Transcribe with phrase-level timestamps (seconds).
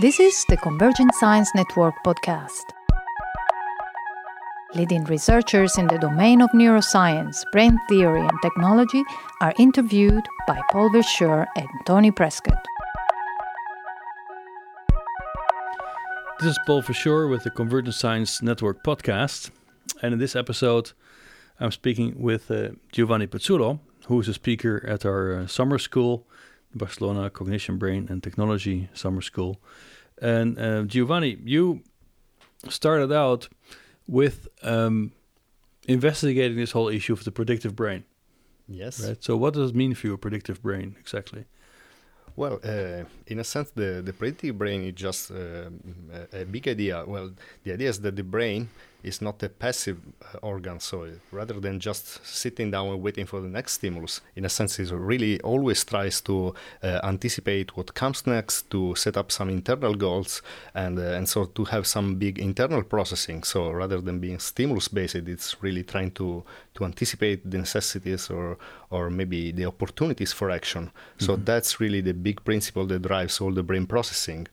[0.00, 2.62] This is the Convergent Science Network podcast.
[4.76, 9.02] Leading researchers in the domain of neuroscience, brain theory, and technology
[9.40, 12.64] are interviewed by Paul Verschure and Tony Prescott.
[16.38, 19.50] This is Paul Verschure with the Convergent Science Network podcast.
[20.00, 20.92] And in this episode,
[21.58, 26.24] I'm speaking with uh, Giovanni Pezzulo, who is a speaker at our uh, summer school,
[26.74, 29.60] Barcelona Cognition, Brain and Technology Summer School.
[30.20, 31.82] And uh, Giovanni, you
[32.68, 33.48] started out
[34.06, 35.12] with um,
[35.86, 38.04] investigating this whole issue of the predictive brain.
[38.68, 39.06] Yes.
[39.06, 39.22] Right.
[39.22, 41.44] So, what does it mean for you, a predictive brain, exactly?
[42.36, 45.70] Well, uh, in a sense, the, the predictive brain is just uh,
[46.32, 47.04] a, a, big idea.
[47.04, 47.32] Well,
[47.64, 48.68] the idea is that the brain
[49.02, 53.40] is not a passive uh, organ, so rather than just sitting down and waiting for
[53.40, 58.26] the next stimulus, in a sense, it really always tries to uh, anticipate what comes
[58.26, 60.42] next, to set up some internal goals,
[60.74, 63.44] and uh, and so to have some big internal processing.
[63.44, 68.58] So rather than being stimulus based, it's really trying to to anticipate the necessities or
[68.90, 70.86] or maybe the opportunities for action.
[70.86, 71.24] Mm-hmm.
[71.24, 74.48] So that's really the big principle that drives all the brain processing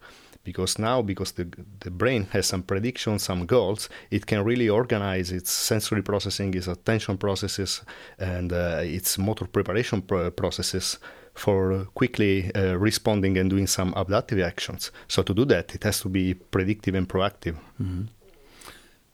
[0.46, 1.46] because now because the,
[1.82, 6.68] the brain has some predictions some goals it can really organize its sensory processing its
[6.68, 7.82] attention processes
[8.20, 11.00] and uh, its motor preparation processes
[11.36, 14.92] for quickly uh, responding and doing some adaptive actions.
[15.08, 17.58] So to do that it has to be predictive and proactive.
[17.82, 18.04] Mm-hmm.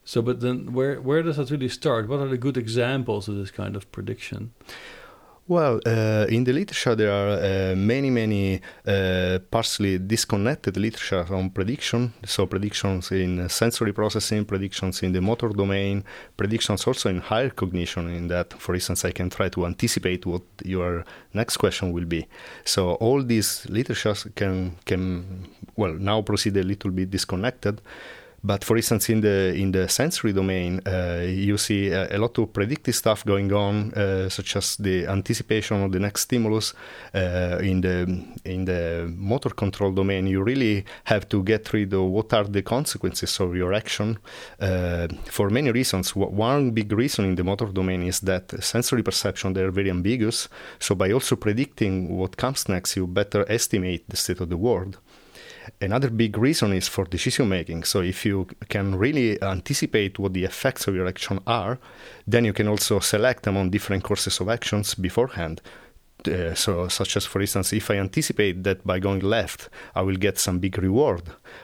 [0.05, 2.07] so but then where where does that really start?
[2.07, 4.51] What are the good examples of this kind of prediction
[5.51, 11.49] well, uh, in the literature, there are uh, many, many uh, partially disconnected literature on
[11.49, 12.13] prediction.
[12.25, 16.05] So, predictions in sensory processing, predictions in the motor domain,
[16.37, 18.07] predictions also in higher cognition.
[18.07, 22.27] In that, for instance, I can try to anticipate what your next question will be.
[22.63, 27.81] So, all these literatures can can well now proceed a little bit disconnected.
[28.43, 32.39] But for instance, in the in the sensory domain, uh, you see a, a, lot
[32.39, 36.73] of predictive stuff going on, uh, such as the anticipation of the next stimulus.
[37.13, 42.01] Uh, in the in the motor control domain, you really have to get rid of
[42.01, 44.17] what are the consequences of your action.
[44.59, 49.53] Uh, for many reasons, one big reason in the motor domain is that sensory perception
[49.53, 50.49] they're very ambiguous.
[50.79, 54.97] So by also predicting what comes next, you better estimate the state of the world.
[55.79, 57.83] Another big reason is for decision making.
[57.83, 61.77] So if you can really anticipate what the effects of your action are,
[62.27, 65.61] then you can also select among different courses of actions beforehand.
[66.27, 70.17] Uh, so, such as, for instance, if I anticipate that by going left, I will
[70.17, 71.23] get some big reward,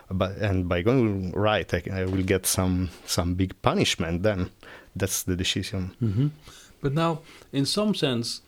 [0.10, 4.24] but and by going right, I, I will get some some big punishment.
[4.24, 4.50] Then
[4.96, 5.96] that's the decision.
[6.02, 6.28] Mm-hmm.
[6.82, 7.20] But now,
[7.54, 8.42] in some sense,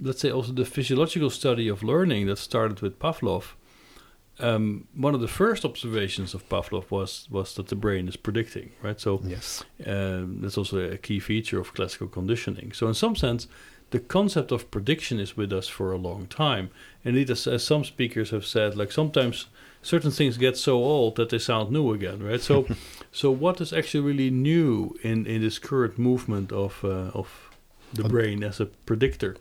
[0.00, 3.54] let's say also the physiological study of learning that started with Pavlov
[4.40, 8.72] um, one of the first observations of Pavlov was was that the brain is predicting,
[8.82, 9.00] right?
[9.00, 12.72] So yes, um, that's also a key feature of classical conditioning.
[12.72, 13.46] So in some sense,
[13.90, 16.70] the concept of prediction is with us for a long time.
[17.04, 19.46] Indeed, as, as some speakers have said, like sometimes
[19.82, 22.40] certain things get so old that they sound new again, right?
[22.40, 22.66] So,
[23.12, 27.28] so what is actually really new in in this current movement of uh, of
[27.92, 29.36] the brain as a predictor?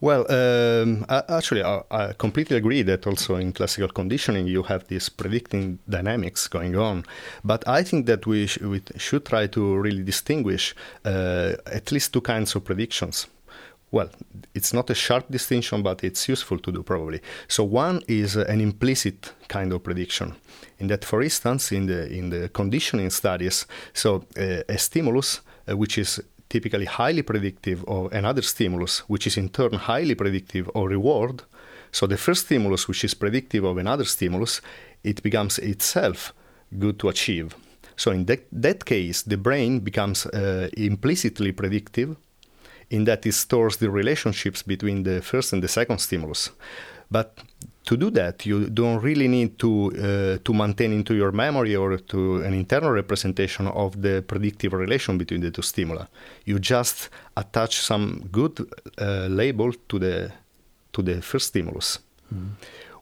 [0.00, 5.10] Well, um, actually, I, I, completely agree that also in classical conditioning you have this
[5.10, 7.04] predicting dynamics going on.
[7.44, 10.74] But I think that we, sh- we should try to really distinguish
[11.04, 13.26] uh, at least two kinds of predictions.
[13.90, 14.08] Well,
[14.54, 17.20] it's not a sharp distinction, but it's useful to do probably.
[17.48, 20.36] So one is an implicit kind of prediction.
[20.78, 25.76] In that, for instance, in the in the conditioning studies, so uh, a stimulus uh,
[25.76, 30.88] which is typically highly predictive of another stimulus, which is in turn highly predictive of
[30.88, 31.42] reward.
[31.92, 34.60] So the first stimulus, which is predictive of another stimulus,
[35.02, 36.34] it becomes itself
[36.78, 37.54] good to achieve.
[37.96, 42.16] So in that, that case, the brain becomes uh, implicitly predictive
[42.90, 46.50] in that it stores the relationships between the first and the second stimulus.
[47.10, 47.38] But
[47.84, 51.96] to do that, you don't really need to uh, to maintain into your memory or
[51.96, 56.04] to an internal representation of the predictive relation between the two stimuli.
[56.44, 58.60] You just attach some good
[58.98, 60.32] uh, label to the
[60.92, 61.98] to the first stimulus.
[62.32, 62.50] Mm.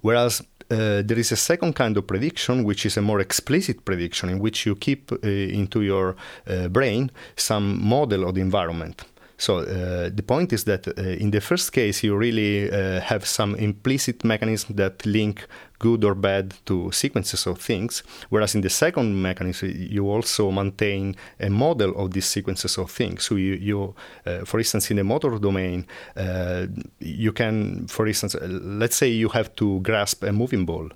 [0.01, 4.29] Whereas uh, there is a second kind of prediction, which is a more explicit prediction,
[4.29, 6.15] in which you keep uh, into your
[6.47, 9.05] uh, brain some model of the environment.
[9.39, 13.25] So uh, the point is that uh, in the first case, you really uh, have
[13.25, 15.47] some implicit mechanism that link
[15.79, 21.15] good or bad to sequences of things, whereas in the second mechanism, you also maintain
[21.39, 23.25] a model of these sequences of things.
[23.25, 23.95] So you, you
[24.27, 25.87] uh, for instance, in the motor domain,
[26.17, 26.67] uh,
[26.99, 30.91] you can, for instance, uh, let's say you have to grasp a moving ball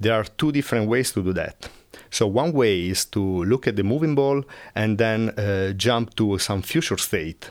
[0.00, 1.68] there are two different ways to do that.
[2.10, 4.44] So one way is to look at the moving ball
[4.74, 7.50] and then uh, jump to some future state,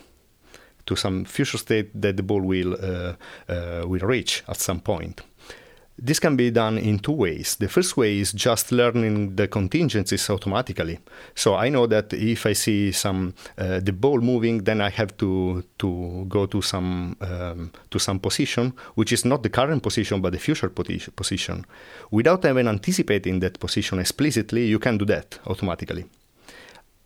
[0.87, 3.13] to some future state that the ball will uh,
[3.49, 5.21] uh, will reach at some point.
[5.99, 7.55] This can be done in two ways.
[7.55, 10.99] The first way is just learning the contingencies automatically.
[11.33, 15.17] So I know that if I see some uh, the ball moving, then I have
[15.17, 20.21] to to go to some um, to some position, which is not the current position
[20.21, 20.69] but the future
[21.15, 21.65] position.
[22.11, 26.05] Without even anticipating that position explicitly, you can do that automatically.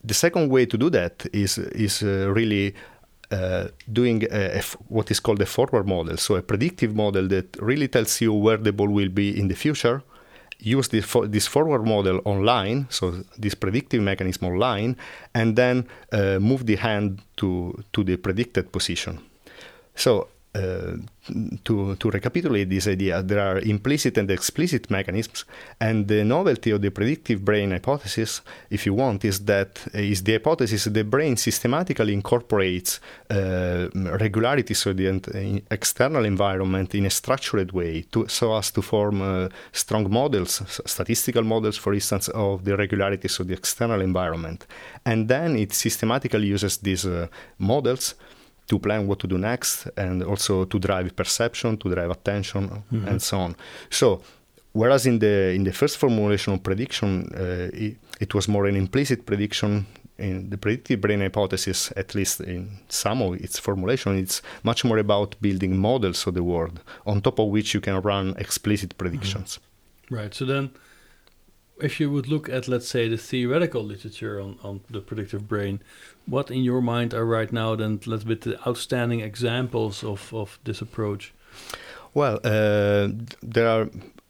[0.04, 2.74] The second way to do that is is uh, really
[3.32, 7.88] uh, doing a, what is called a forward model, so a predictive model that really
[7.88, 10.04] tells you where the ball will be in the future.
[10.60, 14.96] Use this, this forward model online, so this predictive mechanism online,
[15.34, 19.20] and then uh, move the hand to, to the predicted position.
[19.96, 20.98] So uh,
[21.64, 25.46] to, to recapitulate this idea, there are implicit and explicit mechanisms,
[25.80, 30.34] and the novelty of the predictive brain hypothesis, if you want, is that is the
[30.34, 33.00] hypothesis the brain systematically incorporates
[33.30, 39.22] uh, regularities of the external environment in a structured way, to, so as to form
[39.22, 44.68] uh, strong models, statistical models, for instance, of the regularities of the external environment,
[45.06, 47.08] and then it systematically uses these
[47.58, 48.16] models
[48.72, 53.08] to plan what to do next and also to drive perception, to drive attention, mm-hmm.
[53.10, 53.56] and so on.
[53.90, 54.22] So,
[54.72, 58.76] whereas in the in the first formulation of prediction, uh, it, it, was more an
[58.76, 59.86] implicit prediction.
[60.18, 65.00] In the predictive brain hypothesis, at least in some of its formulation, it's much more
[65.00, 69.50] about building models of the world on top of which you can run explicit predictions.
[69.58, 70.16] Mm-hmm.
[70.16, 70.34] Right.
[70.34, 70.70] So then,
[71.82, 75.82] if you would look at, let's say, the theoretical literature on, on the predictive brain,
[76.26, 80.60] what in your mind are right now then let's bit the outstanding examples of, of
[80.64, 81.34] this approach?
[82.14, 83.10] Well, uh,
[83.42, 83.90] there are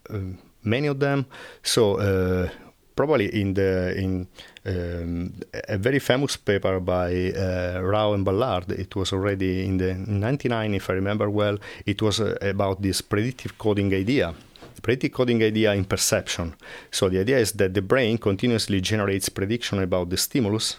[0.10, 0.20] uh,
[0.64, 1.26] many of them.
[1.64, 2.50] So uh,
[2.96, 4.28] probably in the in
[4.66, 5.34] um,
[5.68, 8.72] a very famous paper by uh, Rao and Ballard.
[8.72, 11.58] It was already in the 99, if I remember well.
[11.86, 14.34] It was uh, about this predictive coding idea
[14.82, 16.56] predictive coding idea in perception.
[16.90, 20.78] So the idea is that the brain continuously generates prediction about the stimulus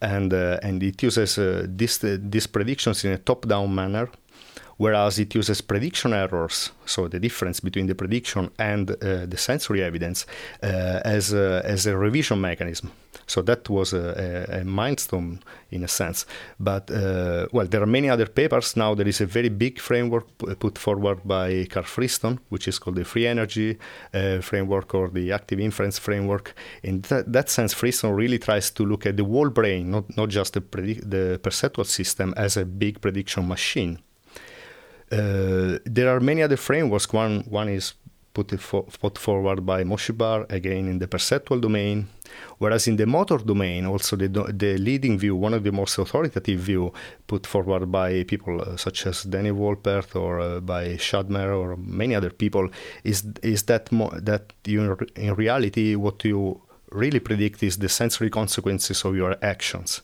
[0.00, 4.08] and uh, and it uses uh, this uh, these predictions in a top-down manner
[4.76, 9.82] whereas it uses prediction errors, so the difference between the prediction and uh, the sensory
[9.82, 10.26] evidence,
[10.62, 12.90] uh, as, a, as a revision mechanism.
[13.28, 15.40] So that was a, a, a milestone
[15.70, 16.26] in a sense.
[16.60, 18.76] But, uh, well, there are many other papers.
[18.76, 20.26] Now there is a very big framework
[20.60, 23.78] put forward by Carl Friston, which is called the free energy
[24.14, 26.54] uh, framework or the active inference framework.
[26.84, 30.28] In that, that sense, Friston really tries to look at the whole brain, not, not
[30.28, 33.98] just the, predict- the perceptual system, as a big prediction machine.
[35.12, 37.12] Uh, there are many other frameworks.
[37.12, 37.94] One one is
[38.34, 42.08] put, fo- put forward by Moshe Bar again in the perceptual domain,
[42.58, 46.60] whereas in the motor domain, also the the leading view, one of the most authoritative
[46.60, 46.92] view,
[47.26, 52.14] put forward by people uh, such as Danny Wolpert or uh, by Shadmehr or many
[52.14, 52.68] other people,
[53.04, 56.60] is is that mo- that you in reality what you
[56.92, 60.02] really predict is the sensory consequences of your actions.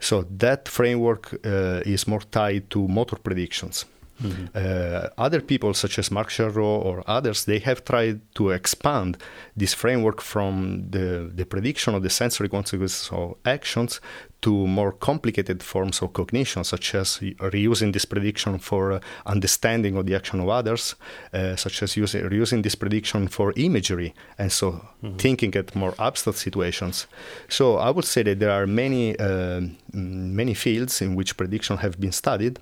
[0.00, 3.86] So that framework uh, is more tied to motor predictions.
[4.20, 4.46] Mm-hmm.
[4.54, 9.16] Uh, other people, such as Marc Jeannerod or others, they have tried to expand
[9.56, 14.00] this framework from the, the prediction of the sensory consequences of actions
[14.42, 20.06] to more complicated forms of cognition, such as reusing this prediction for uh, understanding of
[20.06, 20.96] the action of others,
[21.32, 25.16] uh, such as using, reusing this prediction for imagery, and so mm-hmm.
[25.16, 27.06] thinking at more abstract situations.
[27.48, 29.60] So I would say that there are many uh,
[29.92, 32.58] many fields in which prediction have been studied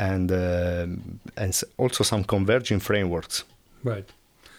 [0.00, 0.86] and uh,
[1.36, 3.44] and also some converging frameworks.
[3.84, 4.08] Right.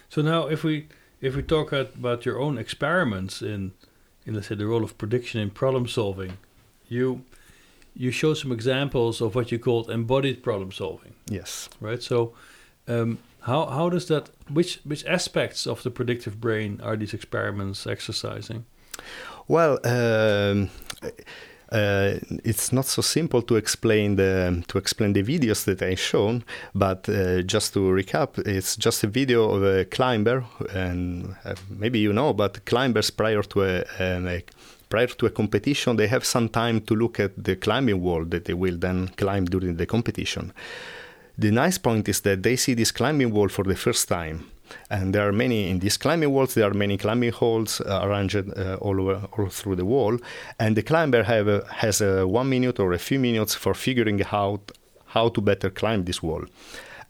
[0.09, 0.87] So now, if we
[1.19, 3.71] if we talk about your own experiments in
[4.25, 6.37] in let's say the role of prediction in problem solving,
[6.87, 7.23] you
[7.95, 11.13] you show some examples of what you called embodied problem solving.
[11.29, 11.69] Yes.
[11.81, 12.03] Right.
[12.03, 12.33] So.
[12.87, 17.87] Um, how, how does that which which aspects of the predictive brain are these experiments
[17.87, 18.65] exercising?
[19.47, 20.69] Well, um,
[22.43, 27.07] it's not so simple to explain the to explain the videos that I shown, but
[27.09, 32.13] uh, just to recap, it's just a video of a climber, and uh, maybe you
[32.13, 34.43] know, but climbers prior to a, a
[34.89, 38.45] prior to a competition, they have some time to look at the climbing wall that
[38.45, 40.51] they will then climb during the competition.
[41.37, 44.51] The nice point is that they see this climbing wall for the first time
[44.89, 46.53] and there are many in these climbing walls.
[46.53, 50.17] There are many climbing holes uh, arranged uh, all over all through the wall,
[50.59, 54.21] and the climber have a, has a one minute or a few minutes for figuring
[54.31, 54.71] out
[55.07, 56.45] how to better climb this wall.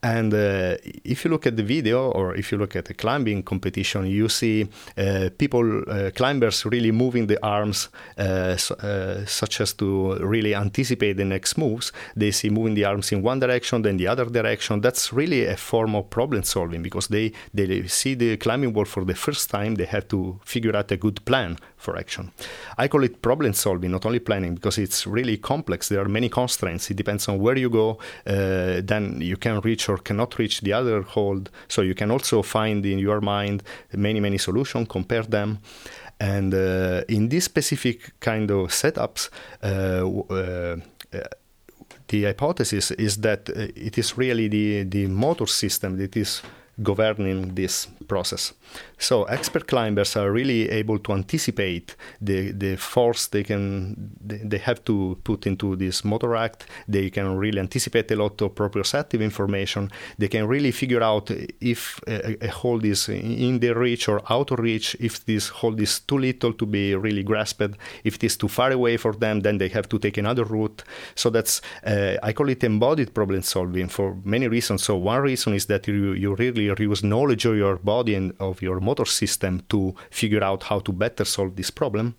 [0.04, 3.44] And uh, if you look at the video or if you look at the climbing
[3.44, 4.68] competition, you see
[4.98, 10.56] uh, people, uh, climbers really moving the arms uh, so, uh, such as to really
[10.56, 11.92] anticipate the next moves.
[12.16, 14.82] They see moving the arms in one direction, then the other direction.
[14.82, 19.06] That's really a form of problem solving because they, they see the climbing wall for
[19.06, 19.76] the first time.
[19.76, 22.32] They have to figure out a good plan for action.
[22.78, 25.90] I call it problem solving, not only planning, because it's really complex.
[25.90, 26.90] There are many constraints.
[26.90, 28.00] It depends on where you go.
[28.26, 31.50] Uh, then you can reach cannot reach the other hold.
[31.68, 35.60] So you can also find in your mind many, many solutions, compare them.
[36.20, 39.30] And uh, in this specific kind of setups,
[39.64, 40.78] uh, uh
[42.08, 46.42] the hypothesis is that uh, it is really the, the motor system that is
[46.84, 48.54] governing this process.
[48.98, 53.72] So expert climbers are really able to anticipate the, the force they can
[54.52, 56.66] they have to put into this motor act.
[56.88, 59.90] They can really anticipate a lot of proprioceptive information.
[60.18, 61.32] They can really figure out
[61.74, 64.96] if a, a hold is in their reach or out of reach.
[65.00, 67.72] If this hold is too little to be really grasped,
[68.04, 70.84] if it is too far away for them, then they have to take another route.
[71.16, 74.84] So that's uh, I call it embodied problem solving for many reasons.
[74.84, 78.01] So one reason is that you you really use knowledge of your body
[78.40, 82.16] of your motor system to figure out how to better solve this problem.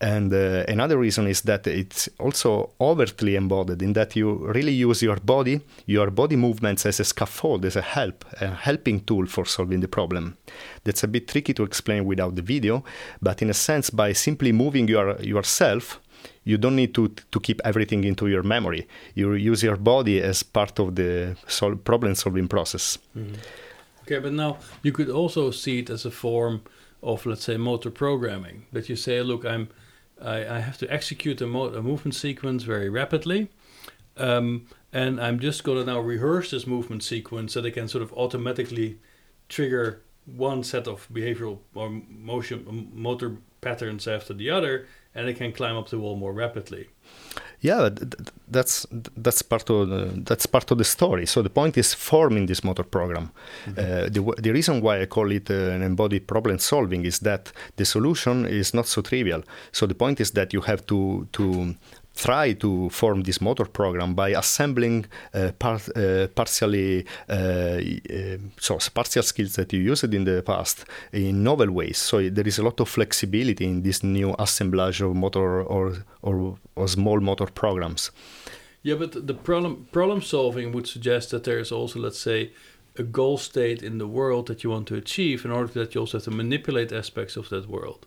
[0.00, 5.02] And uh, another reason is that it's also overtly embodied in that you really use
[5.02, 9.44] your body, your body movements as a scaffold, as a help, a helping tool for
[9.44, 10.36] solving the problem.
[10.84, 12.82] That's a bit tricky to explain without the video,
[13.20, 16.00] but in a sense, by simply moving your, yourself,
[16.44, 18.86] you don't need to to keep everything into your memory.
[19.14, 22.98] You use your body as part of the sol- problem solving process.
[23.16, 23.34] Mm-hmm.
[24.10, 26.62] Okay, but now you could also see it as a form
[27.00, 28.66] of, let's say, motor programming.
[28.72, 29.68] That you say, look, I'm,
[30.20, 33.50] I, I have to execute a, mo- a movement sequence very rapidly,
[34.16, 37.86] um, and I'm just going to now rehearse this movement sequence so that I can
[37.86, 38.98] sort of automatically
[39.48, 45.52] trigger one set of behavioral or motion motor patterns after the other, and I can
[45.52, 46.88] climb up the wall more rapidly
[47.60, 47.90] yeah
[48.48, 51.26] that's that's part of the, that's part of the story.
[51.26, 53.30] So the point is forming this motor program.
[53.66, 53.78] Mm-hmm.
[53.78, 57.52] uh, the, the reason why i call it uh, an embodied problem solving is that
[57.76, 59.42] the solution is not so trivial.
[59.72, 61.74] So the point is that you have to to
[62.20, 68.78] try to form this motor program by assembling uh, part, uh, partially uh, uh, so
[68.94, 71.98] partial skills that you used in the past in novel ways.
[71.98, 76.58] So there is a lot of flexibility in this new assemblage of motor or or,
[76.76, 78.10] or small motor programs.
[78.82, 82.50] Yeah, but the problem problem solving would suggest that there is also, let's say,
[82.98, 85.44] a goal state in the world that you want to achieve.
[85.44, 88.06] In order that you also have to manipulate aspects of that world.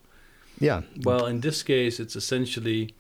[0.59, 0.81] Yeah.
[1.03, 2.93] Well, in this case, it's essentially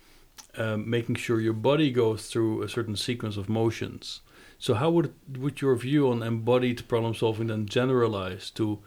[0.57, 4.21] um, making sure your body goes through a certain sequence of motions.
[4.59, 8.79] So, how would would your view on embodied problem solving then generalize to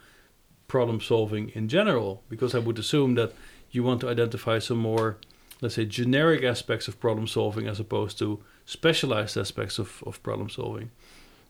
[0.69, 2.23] problem solving in general?
[2.29, 3.33] Because I would assume that
[3.71, 5.19] you want to identify some more,
[5.61, 10.49] let's say, generic aspects of problem solving as opposed to specialized aspects of, of problem
[10.49, 10.91] solving.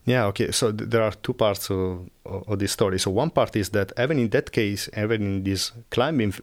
[0.07, 0.53] Yeah, okay.
[0.53, 2.99] So th- there are two parts of, of, this story.
[2.99, 6.35] So one part is that even in that case, even in this climbing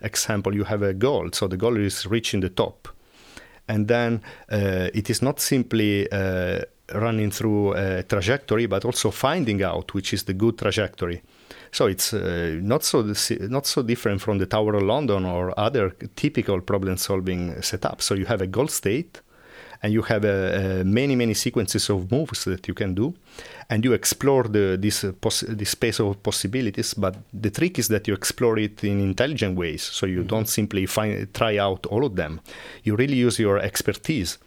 [0.00, 1.30] example, you have a goal.
[1.32, 2.88] So the goal is reaching the top.
[3.66, 4.20] And then
[4.52, 6.60] uh, it is not simply uh,
[6.92, 11.22] running through a trajectory, but also finding out which is the good trajectory.
[11.72, 13.02] So it's uh, not so
[13.48, 18.00] not so different from the Tower of London or other typical problem-solving setup.
[18.00, 19.22] So you have a goal state,
[19.84, 23.14] and you have uh, uh, many many sequences of moves that you can do
[23.68, 25.12] and you explore the, this, uh,
[25.48, 29.82] this space of possibilities but the trick is that you explore it in intelligent ways
[29.82, 30.28] so you mm-hmm.
[30.28, 32.40] don't simply find, try out all of them
[32.82, 34.38] you really use your expertise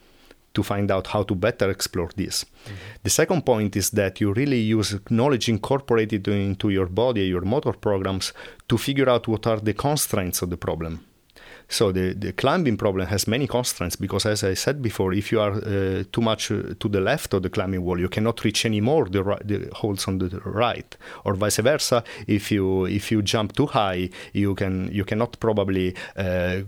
[0.56, 2.44] to find out how to better explore this.
[2.44, 2.76] Mm-hmm.
[3.04, 7.74] The second point is that you really use knowledge incorporated into your body, your motor
[7.74, 8.34] programs,
[8.68, 11.06] to figure out what are the constraints of the problem.
[11.70, 15.42] So the, the climbing problem has many constraints because, as I said before, if you
[15.42, 18.66] are uh, too much uh, to the left of the climbing wall, you cannot reach
[18.66, 20.96] anymore the, the holds on the right,
[21.26, 22.04] or vice versa.
[22.26, 26.62] If you if you jump too high, you can you cannot probably uh,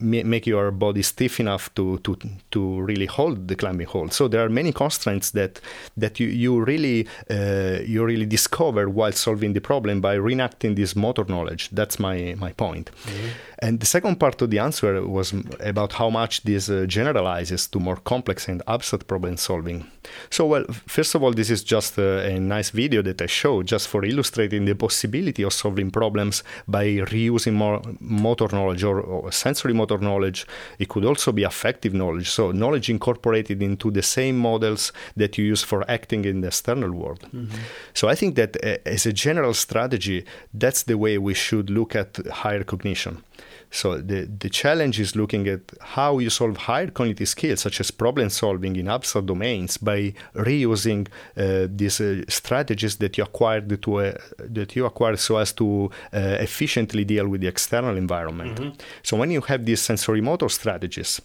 [0.00, 2.16] make your body stiff enough to, to
[2.50, 4.12] to really hold the climbing hold.
[4.12, 5.60] So there are many constraints that
[5.96, 10.96] that you you really uh, you really discover while solving the problem by reenacting this
[10.96, 11.68] motor knowledge.
[11.70, 12.90] That's my my point.
[12.90, 13.28] Mm-hmm.
[13.62, 17.78] And the second part of the answer was about how much this uh, generalizes to
[17.78, 19.86] more complex and abstract problem solving.
[20.30, 23.66] So, well, first of all, this is just a, a, nice video that I showed
[23.66, 29.32] just for illustrating the possibility of solving problems by reusing more motor knowledge or, or
[29.32, 30.46] sensory motor knowledge.
[30.78, 32.30] It could also be affective knowledge.
[32.30, 36.92] So knowledge incorporated into the same models that you use for acting in the external
[36.92, 37.20] world.
[37.34, 37.56] Mm-hmm.
[37.94, 41.94] So I think that uh, as a general strategy, that's the way we should look
[41.94, 43.22] at higher cognition.
[43.72, 47.90] So the, the challenge is looking at how you solve higher cognitive skills, such as
[47.90, 53.96] problem solving in abstract domains, by reusing uh, these uh, strategies that you acquired to
[53.96, 58.60] uh, that you acquired so as to uh, efficiently deal with the external environment.
[58.60, 58.80] Mm-hmm.
[59.02, 61.22] So when you have these sensory motor strategies,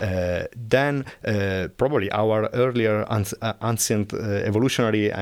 [0.00, 3.06] uh, then uh, probably our earlier
[3.62, 5.12] ancient evolutionary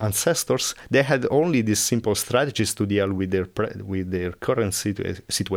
[0.00, 4.74] ancestors they had only these simple strategies to deal with their pre- with their current
[4.74, 5.47] situ- situation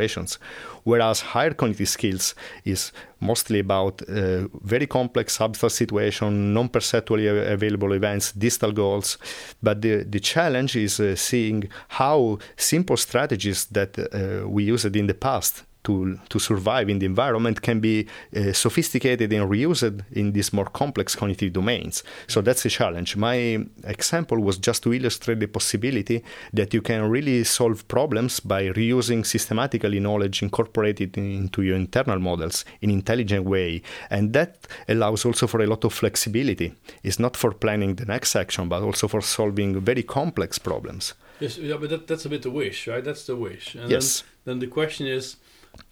[0.83, 8.31] whereas higher cognitive skills is mostly about uh, very complex abstract situation, non-perceptually available events,
[8.31, 9.17] distal goals.
[9.61, 15.07] But the, the challenge is uh, seeing how simple strategies that uh, we used in
[15.07, 20.31] the past to, to survive in the environment can be uh, sophisticated and reused in
[20.31, 22.03] these more complex cognitive domains.
[22.27, 23.15] So that's a challenge.
[23.15, 26.23] My example was just to illustrate the possibility
[26.53, 32.65] that you can really solve problems by reusing systematically knowledge incorporated into your internal models
[32.81, 33.81] in intelligent way.
[34.09, 36.73] And that allows also for a lot of flexibility.
[37.03, 41.13] It's not for planning the next action, but also for solving very complex problems.
[41.39, 43.03] Yes, yeah, but that, that's a bit the wish, right?
[43.03, 43.73] That's the wish.
[43.73, 44.21] And yes.
[44.45, 45.37] Then, then the question is,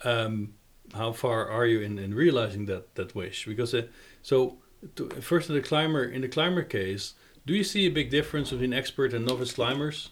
[0.03, 0.53] um,
[0.93, 3.45] how far are you in, in realizing that that wish?
[3.45, 3.83] Because uh,
[4.21, 4.57] so
[4.95, 7.13] to, first in the climber in the climber case,
[7.45, 10.09] do you see a big difference between expert and novice climbers?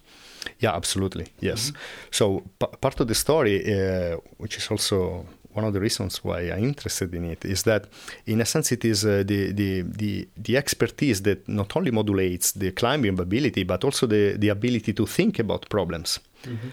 [0.59, 1.27] Yeah, absolutely.
[1.39, 1.71] Yes.
[1.71, 1.77] Mm-hmm.
[2.12, 6.51] So p- part of the story, uh, which is also one of the reasons why
[6.51, 7.88] I'm interested in it, is that
[8.25, 12.51] in a sense it is uh, the, the the the expertise that not only modulates
[12.51, 16.19] the climbing ability but also the the ability to think about problems.
[16.43, 16.69] Mm-hmm.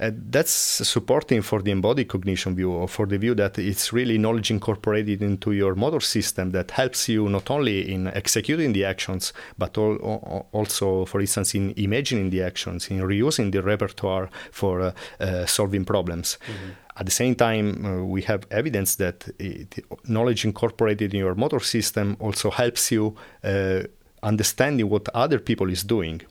[0.00, 0.50] Uh, that's
[0.88, 5.22] supporting for the embodied cognition view, or for the view that it's really knowledge incorporated
[5.22, 10.48] into your motor system that helps you not only in executing the actions, but al-
[10.52, 15.84] also, for instance, in imagining the actions, in reusing the repertoire for uh, uh, solving
[15.84, 16.38] problems.
[16.46, 16.70] Mm-hmm.
[16.96, 21.60] At the same time, uh, we have evidence that it, knowledge incorporated in your motor
[21.60, 23.82] system also helps you uh,
[24.22, 26.22] understanding what other people is doing.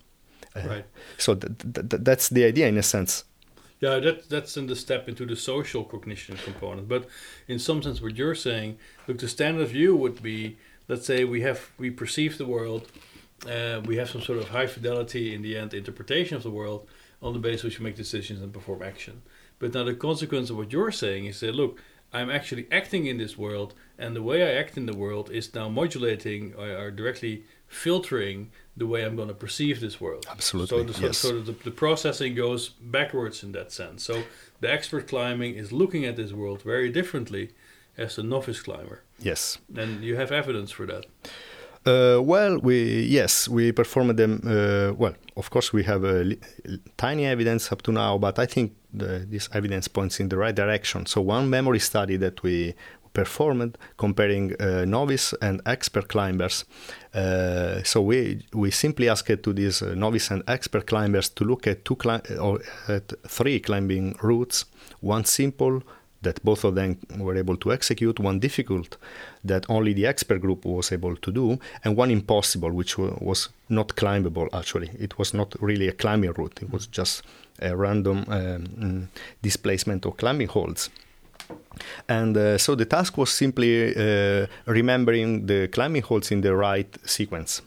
[0.55, 0.85] Uh, right.
[1.17, 3.25] So th- th- that's the idea in a sense.
[3.79, 6.89] Yeah, that that's in the step into the social cognition component.
[6.89, 7.07] But
[7.47, 10.57] in some sense, what you're saying, look, the standard view would be,
[10.89, 12.91] let's say we have we perceive the world,
[13.47, 16.87] uh, we have some sort of high fidelity in the end interpretation of the world,
[17.21, 19.21] on the basis which we make decisions and perform action.
[19.59, 21.79] But now the consequence of what you're saying is that look,
[22.11, 25.53] I'm actually acting in this world, and the way I act in the world is
[25.53, 30.25] now modulating or, or directly filtering the way I'm going to perceive this world.
[30.29, 30.77] Absolutely.
[30.77, 31.17] So, the, so, yes.
[31.17, 34.03] so the, the, processing goes backwards in that sense.
[34.03, 34.23] So
[34.59, 37.51] the expert climbing is looking at this world very differently
[37.97, 39.03] as the novice climber.
[39.19, 39.59] Yes.
[39.75, 41.05] And you have evidence for that.
[41.85, 44.41] Uh, well, we yes, we performed them.
[44.45, 46.35] Uh, well, of course, we have a
[46.97, 50.53] tiny evidence up to now, but I think the, this evidence points in the right
[50.53, 51.05] direction.
[51.05, 52.75] So, one memory study that we
[53.13, 56.65] performed comparing uh, novice and expert climbers.
[57.13, 61.67] Uh, so we we simply asked to these uh, novice and expert climbers to look
[61.67, 64.65] at two cli- or at three climbing routes,
[65.01, 65.81] one simple
[66.21, 68.97] that both of them were able to execute, one difficult
[69.43, 73.95] that only the expert group was able to do, and one impossible, which was not
[73.95, 74.89] climbable actually.
[74.99, 77.23] It was not really a climbing route, it was just
[77.61, 79.09] a random um,
[79.41, 80.89] displacement of climbing holds.
[82.07, 86.97] And uh, so the task was simply uh, remembering the climbing holds in the right
[87.05, 87.61] sequence.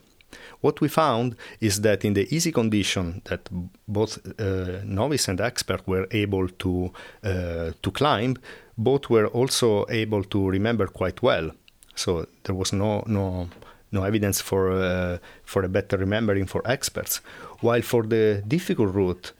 [0.60, 3.48] What we found is that in the easy condition that
[3.88, 6.92] both uh, novice and expert were able to
[7.24, 8.36] uh, to climb,
[8.78, 11.50] both were also able to remember quite well.
[11.96, 13.48] So there was no no
[13.90, 17.20] no evidence for uh, for a better remembering for experts.
[17.60, 19.32] While for the difficult route,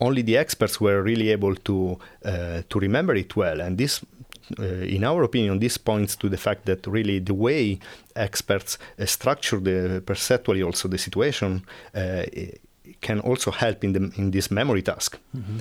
[0.00, 4.04] only the experts were really able to uh, to remember it well, and this
[4.58, 7.78] uh, in our opinion, this points to the fact that really the way
[8.14, 12.22] experts uh, structure the perceptually also the situation uh,
[13.00, 15.18] can also help in the in this memory task.
[15.36, 15.58] Mm-hmm.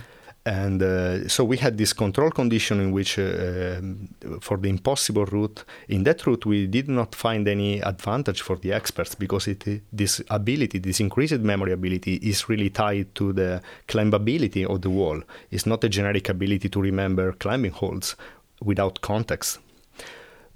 [0.48, 4.10] And uh, so we had this control condition in which, uh, um,
[4.42, 8.72] for the impossible route, in that route we did not find any advantage for the
[8.72, 14.66] experts because it, this ability, this increased memory ability, is really tied to the climbability
[14.68, 15.20] of the wall.
[15.50, 18.16] It's not a generic ability to remember climbing holds
[18.62, 19.58] without context.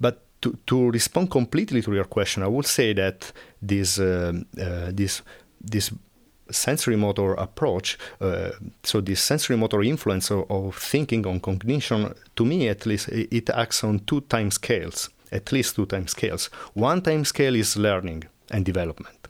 [0.00, 4.90] But to, to respond completely to your question, I would say that this uh, uh,
[4.92, 5.22] this
[5.60, 5.90] this
[6.50, 8.50] sensory motor approach, uh,
[8.82, 13.50] so this sensory motor influence of, of, thinking on cognition, to me at least, it
[13.50, 16.46] acts on two time scales, at least two time scales.
[16.74, 19.20] One time scale is learning and development.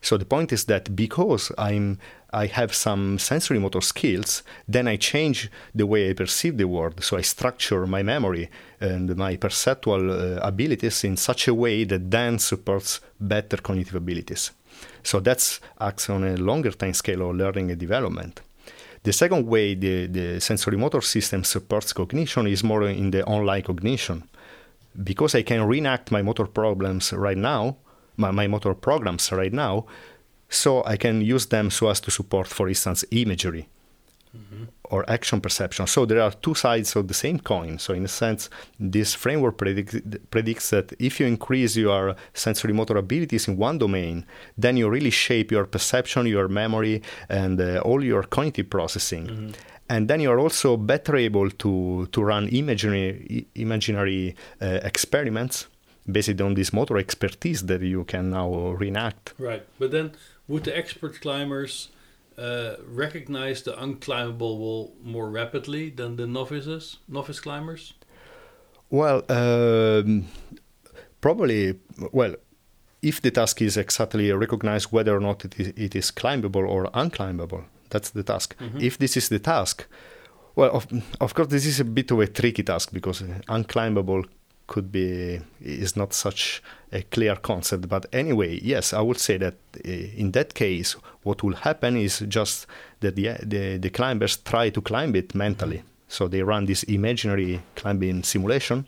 [0.00, 1.98] So the point is that because I'm
[2.30, 7.02] I have some sensory motor skills, then I change the way I perceive the world.
[7.02, 8.50] So I structure my memory
[8.80, 14.50] and my perceptual uh, abilities in such a way that then supports better cognitive abilities.
[15.02, 18.40] So that's acts on a longer time scale of learning and development.
[19.02, 23.62] The second way the, the sensory motor system supports cognition is more in the online
[23.62, 24.24] cognition.
[25.02, 27.76] Because I can reenact my motor problems right now,
[28.16, 29.86] my, my motor programs right now,
[30.48, 33.68] so I can use them so as to support, for instance, imagery
[34.36, 34.64] mm-hmm.
[34.90, 35.86] Or action perception.
[35.86, 37.78] So there are two sides of the same coin.
[37.78, 42.96] So in a sense, this framework predict, predicts that if you increase your sensory motor
[42.96, 44.24] abilities in one domain,
[44.56, 49.26] then you really shape your perception, your memory, and uh, all your cognitive processing.
[49.26, 49.50] Mm-hmm
[49.90, 55.66] and then you are also better able to to run imaginary imaginary uh, experiments
[56.10, 59.34] based on this motor expertise that you can now reenact.
[59.38, 60.12] Right, but then
[60.46, 61.88] would the expert climbers
[62.38, 67.94] uh, recognize the unclimbable wall more rapidly than the novices, novice climbers?
[68.90, 70.26] Well, um,
[71.20, 71.78] probably.
[72.12, 72.36] Well,
[73.02, 76.86] if the task is exactly recognize whether or not it is, it is climbable or
[76.86, 78.56] unclimbable, that's the task.
[78.58, 78.80] Mm-hmm.
[78.80, 79.86] If this is the task,
[80.56, 80.86] well, of,
[81.20, 84.24] of course, this is a bit of a tricky task because unclimbable
[84.68, 87.88] could be is not such a clear concept.
[87.88, 89.54] But anyway, yes, I would say that
[89.84, 92.66] eh, in that case, what will happen is just
[93.00, 95.82] that the the, the climbers try to climb it mentally.
[96.08, 98.86] So they run this imaginary climbing simulation,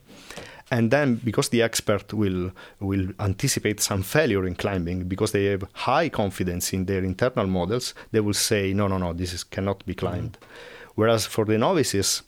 [0.70, 5.64] and then because the expert will will anticipate some failure in climbing because they have
[5.72, 9.84] high confidence in their internal models, they will say, no, no, no, this is, cannot
[9.84, 10.32] be climbed.
[10.32, 10.80] Mm-hmm.
[10.94, 12.22] Whereas for the novices,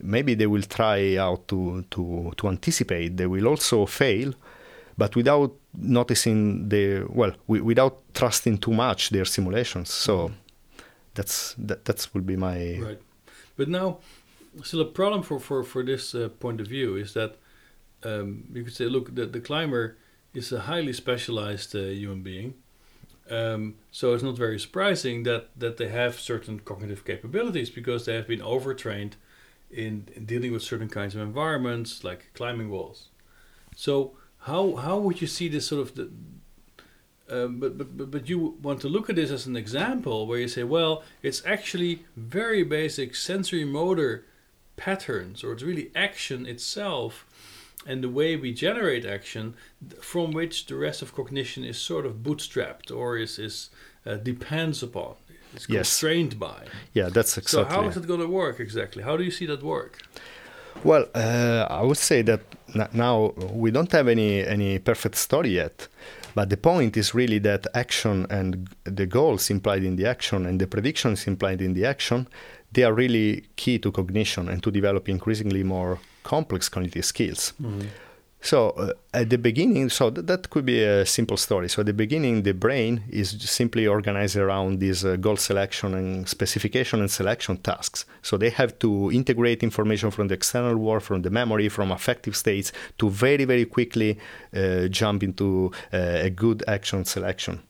[0.00, 3.16] maybe they will try out to, to, to anticipate.
[3.16, 4.34] They will also fail,
[4.96, 9.90] but without noticing the well, w- without trusting too much their simulations.
[9.92, 10.32] So mm.
[11.14, 13.00] that's that that's will be my right.
[13.56, 13.98] But now,
[14.62, 17.36] still a problem for for for this uh, point of view is that
[18.04, 19.96] um, you could say, look, the the climber
[20.34, 22.54] is a highly specialized uh, human being.
[23.30, 28.14] Um, so it's not very surprising that, that they have certain cognitive capabilities because they
[28.14, 29.16] have been overtrained
[29.70, 33.08] in, in dealing with certain kinds of environments like climbing walls.
[33.76, 36.10] So how how would you see this sort of the
[37.30, 40.48] um, but, but but you want to look at this as an example where you
[40.48, 44.24] say, well, it's actually very basic sensory motor
[44.76, 47.26] patterns, or it's really action itself,
[47.86, 49.54] and the way we generate action,
[50.00, 53.70] from which the rest of cognition is sort of bootstrapped or is is
[54.06, 55.16] uh, depends upon.
[55.54, 56.40] It's constrained yes.
[56.40, 56.64] by.
[56.92, 57.70] Yeah, that's exactly.
[57.70, 59.02] So how is it going to work exactly?
[59.02, 59.98] How do you see that work?
[60.84, 62.40] Well, uh, I would say that
[62.92, 65.88] now we don't have any any perfect story yet,
[66.34, 70.60] but the point is really that action and the goals implied in the action and
[70.60, 72.28] the predictions implied in the action,
[72.72, 77.54] they are really key to cognition and to develop increasingly more complex cognitive skills.
[77.60, 77.88] Mm-hmm.
[78.40, 81.68] So uh, at the beginning, so th- that could be a simple story.
[81.68, 86.28] So at the beginning, the brain is simply organized around these uh, goal selection and
[86.28, 88.04] specification and selection tasks.
[88.22, 92.36] So they have to integrate information from the external world, from the memory, from affective
[92.36, 94.18] states, to very very quickly
[94.54, 97.62] uh, jump into uh, a good action selection.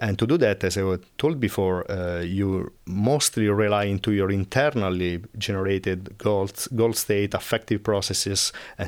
[0.00, 4.30] And to do that, as I was told before, uh, you mostly rely into your
[4.30, 8.84] internally generated goal, goal state, affective processes, uh,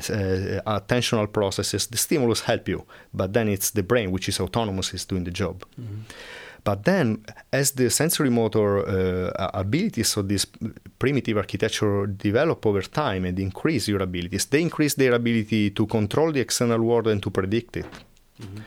[0.65, 1.87] attentional processes.
[1.87, 5.31] The stimulus help you, but then it's the brain, which is autonomous, is doing the
[5.31, 5.65] job.
[5.79, 6.01] Mm-hmm.
[6.63, 10.45] But then, as the sensory motor uh, abilities of this
[10.99, 16.31] primitive architecture develop over time and increase your abilities, they increase their ability to control
[16.31, 17.85] the external world and to predict it.
[18.39, 18.61] Mm-hmm.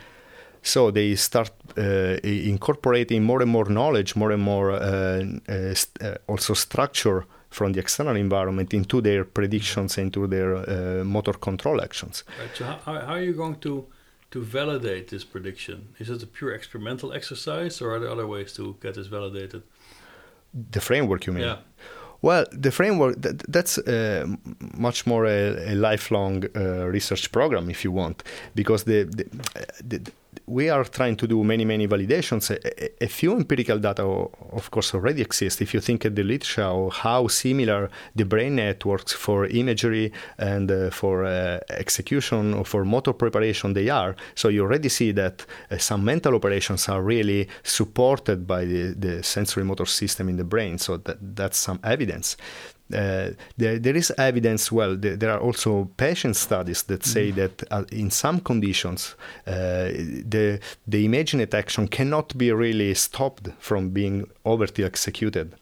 [0.66, 6.18] So they start uh, incorporating more and more knowledge, more and more uh, uh, st-
[6.26, 12.24] also structure from the external environment into their predictions, into their motor control actions.
[12.40, 12.56] Right.
[12.56, 13.86] So how, how are you going to
[14.30, 15.94] to validate this prediction?
[16.00, 19.62] Is it a pure experimental exercise, or are there other ways to get this validated?
[20.72, 21.44] The framework, you mean?
[21.44, 21.58] Yeah.
[22.20, 24.26] Well, the framework that, that's uh,
[24.76, 28.24] much more a, a lifelong uh, research program, if you want,
[28.54, 29.24] because the, the,
[29.88, 30.12] the
[30.46, 32.50] we are trying to do many, many validations.
[32.50, 35.60] A, a, few empirical data, of course, already exist.
[35.62, 40.70] If you think at the literature or how similar the brain networks for imagery and
[40.70, 45.44] uh, for uh, execution or for motor preparation they are, so you already see that
[45.70, 50.44] uh, some mental operations are really supported by the, the sensory motor system in the
[50.44, 50.78] brain.
[50.78, 52.36] So that, that's some evidence.
[52.92, 54.70] Uh, there, there is evidence.
[54.70, 57.34] Well, there, there, are also patient studies that say mm.
[57.36, 59.14] that uh, in some conditions,
[59.46, 59.88] uh,
[60.28, 65.54] the the imagined action cannot be really stopped from being overtly executed.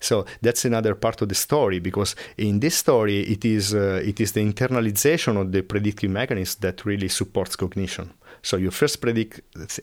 [0.00, 4.20] So that's another part of the story because in this story, it is uh, it
[4.20, 8.12] is the internalization of the predictive mechanism that really supports cognition.
[8.44, 9.40] So you first predict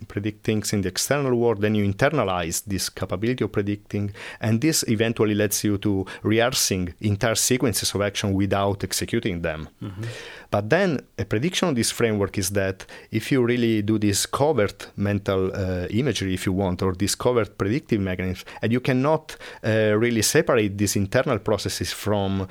[0.08, 4.84] predict things in the external world, then you internalize this capability of predicting, and this
[4.88, 9.68] eventually lets you to rehearsing entire sequences of action without executing them.
[9.82, 10.04] Mm-hmm.
[10.52, 14.92] But then a prediction of this framework is that if you really do this covert
[14.96, 19.96] mental uh, imagery, if you want, or this covert predictive mechanism, and you cannot uh,
[19.98, 22.48] really separate these internal processes from uh,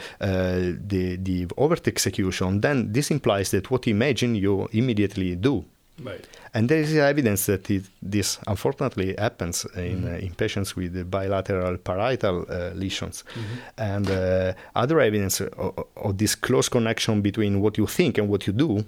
[0.87, 5.65] the the overt execution, then this implies that what you imagine you immediately do.
[6.03, 6.27] Right.
[6.55, 10.15] And there is evidence that it, this unfortunately happens in, mm-hmm.
[10.15, 13.25] uh, in patients with bilateral parietal uh, lesions.
[13.35, 13.57] Mm-hmm.
[13.79, 18.47] And uh, other evidence of, of, this close connection between what you think and what
[18.47, 18.85] you do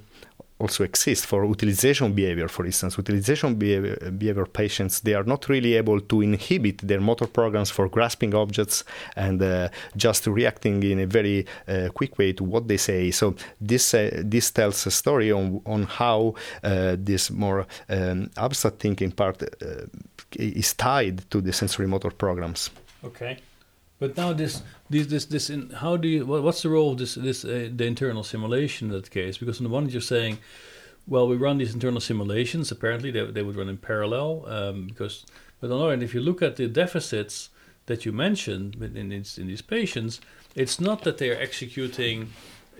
[0.63, 2.97] also exist for utilization behavior, for instance.
[2.97, 7.89] Utilization behavior, behavior, patients, they are not really able to inhibit their motor programs for
[7.89, 8.85] grasping objects
[9.17, 13.11] and uh, just reacting in a very uh, quick way to what they say.
[13.11, 18.79] So this uh, this tells a story on on how uh, this more um, abstract
[18.79, 19.87] thinking part uh,
[20.37, 22.71] is tied to the sensory motor programs.
[23.05, 23.39] Okay.
[24.03, 26.27] But now this, this, this, this, in, how do you?
[26.27, 29.39] What's the role of this, this, uh, the internal simulation in that case?
[29.39, 30.39] Because on the one hand, you're saying,
[31.07, 32.73] well, we run these internal simulations.
[32.73, 34.45] Apparently, they, they would run in parallel.
[34.49, 35.25] Um, because,
[35.61, 37.51] but on the other hand, if you look at the deficits
[37.87, 40.21] that you mentioned in, in, in these patients,
[40.57, 42.33] it's not that they are executing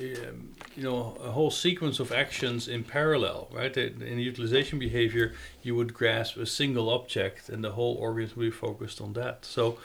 [0.03, 5.77] um, you know a whole sequence of actions in parallel right in utilization behavior you
[5.77, 9.79] would grasp a single object and the whole organism would be focused on that so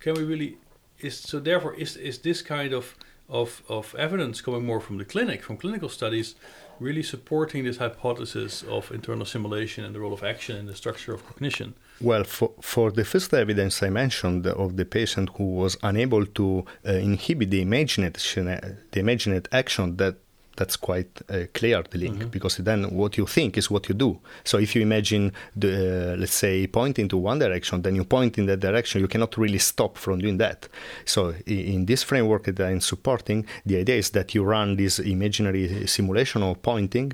[0.00, 0.58] can we really
[1.00, 2.96] is so therefore is is this kind of
[3.28, 6.34] of of evidence coming more from the clinic, from clinical studies,
[6.80, 11.12] really supporting this hypothesis of internal simulation and the role of action in the structure
[11.12, 11.74] of cognition?
[12.00, 16.64] Well, for, for the first evidence I mentioned of the patient who was unable to
[16.86, 18.46] uh, inhibit the imagination,
[18.92, 20.16] the imagined action that
[20.58, 22.28] that's quite uh, clear the link mm-hmm.
[22.28, 25.72] because then what you think is what you do so if you imagine the
[26.14, 29.36] uh, let's say pointing to one direction then you point in that direction you cannot
[29.38, 30.68] really stop from doing that
[31.04, 35.86] so in this framework that i'm supporting the idea is that you run this imaginary
[35.86, 37.12] simulation of pointing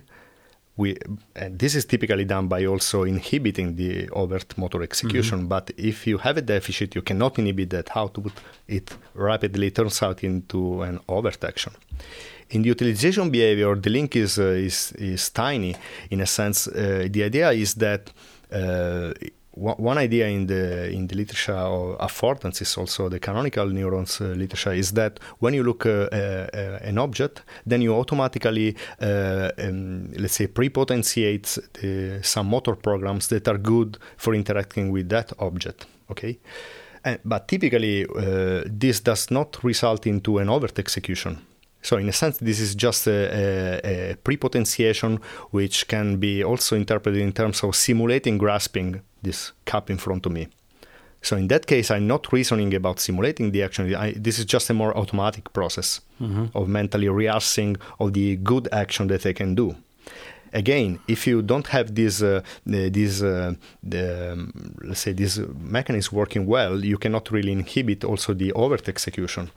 [0.76, 0.96] we
[1.36, 5.48] and this is typically done by also inhibiting the overt motor execution mm-hmm.
[5.48, 8.32] but if you have a deficit you cannot inhibit that output
[8.66, 11.72] it rapidly turns out into an overt action
[12.50, 15.74] in the utilization behavior, the link is uh, is is tiny
[16.10, 16.68] in a sense.
[16.68, 18.12] Uh, the idea is that
[18.52, 19.12] uh,
[19.56, 24.24] one idea in the in the literature of affordance is also the canonical neurons uh,
[24.24, 30.34] literature is that when you look uh, uh, an object, then you automatically um, let's
[30.34, 31.46] say prepotentiate
[32.24, 35.86] some motor programs that are good for interacting with that object.
[36.10, 36.38] Okay.
[37.22, 38.06] But typically,
[38.64, 41.38] this does not result into an overt execution
[41.84, 45.20] so in a sense, this is just a, a, a prepotentiation,
[45.50, 50.32] which can be also interpreted in terms of simulating grasping this cup in front of
[50.32, 50.48] me.
[51.20, 53.94] So in that case, I'm not reasoning about simulating the action.
[53.94, 56.46] I, this is just a more automatic process mm-hmm.
[56.54, 59.76] of mentally rehearsing of the good action that I can do.
[60.54, 66.16] Again, if you don't have this, uh, this, uh, the, um, let's say, this mechanism
[66.16, 69.50] working well, you cannot really inhibit also the overt execution.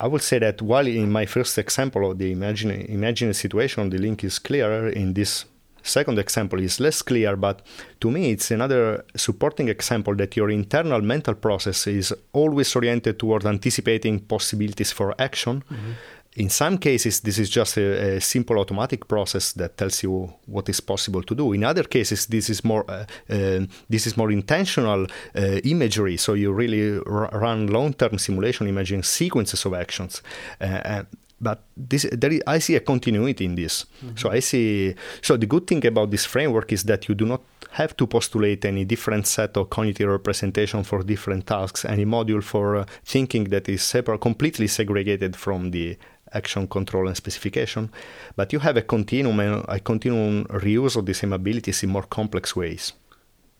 [0.00, 3.98] I would say that while in my first example of the imagine, imaginary situation, the
[3.98, 5.44] link is clearer, in this
[5.82, 7.62] second example is less clear, but
[8.00, 13.44] to me it's another supporting example that your internal mental process is always oriented toward
[13.46, 15.62] anticipating possibilities for action.
[15.70, 15.92] Mm-hmm
[16.36, 20.68] in some cases, this is just a, a, simple automatic process that tells you what
[20.68, 21.52] is possible to do.
[21.52, 26.16] In other cases, this is more uh, uh, this is more intentional uh, imagery.
[26.16, 30.22] So you really r- run long-term simulation, imaging sequences of actions.
[30.60, 31.02] Uh,
[31.40, 33.86] but this, there is, I see a continuity in this.
[34.04, 34.16] Mm-hmm.
[34.16, 34.94] So I see.
[35.22, 38.64] So the good thing about this framework is that you do not have to postulate
[38.64, 43.68] any different set of cognitive representation for different tasks, any module for uh, thinking that
[43.68, 45.96] is separate, completely segregated from the
[46.32, 47.90] action control and specification,
[48.36, 52.54] but you have a continuum, a continuum reuse of the same abilities in more complex
[52.54, 52.92] ways.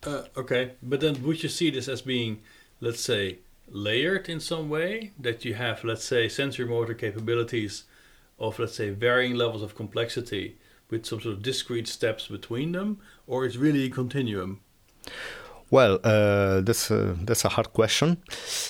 [0.05, 2.41] Uh, okay, but then would you see this as being,
[2.81, 5.13] let's say, layered in some way?
[5.19, 7.85] That you have, let's say, sensory motor capabilities
[8.39, 10.57] of, let's say, varying levels of complexity
[10.91, 14.61] with some sort of discrete steps between them, or it's really a continuum?
[15.71, 18.17] Well, uh, that's a, that's a hard question.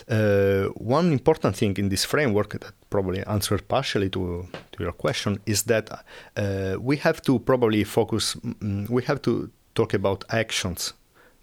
[0.08, 5.38] Uh, one important thing in this framework that probably answers partially to, to your question
[5.46, 5.90] is that
[6.36, 8.34] uh, we have to probably focus.
[8.34, 10.94] Mm, we have to talk about actions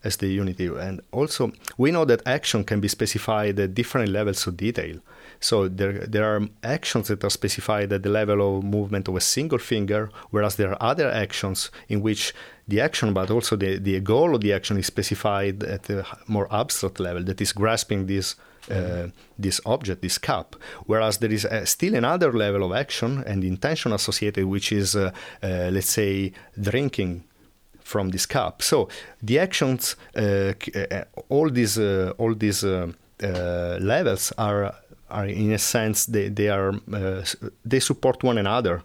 [0.05, 4.47] as the unity, and also we know that action can be specified at different levels
[4.47, 4.99] of detail.
[5.39, 9.21] So there, there are actions that are specified at the level of movement of a
[9.21, 12.33] single finger, whereas there are other actions in which
[12.67, 16.47] the action, but also the, the goal of the action is specified at a more
[16.53, 18.35] abstract level, that is grasping this
[18.71, 20.55] uh, this object, this cup.
[20.87, 25.11] Whereas there is uh, still another level of action and intention associated, which is, uh,
[25.43, 27.23] uh let's say, drinking
[27.85, 28.61] from this cup.
[28.61, 28.89] So
[29.23, 31.77] the actions, uh, uh, all these,
[32.17, 32.63] all these
[33.79, 34.75] levels are
[35.09, 37.23] are in a sense they, they are uh,
[37.63, 38.81] they support one another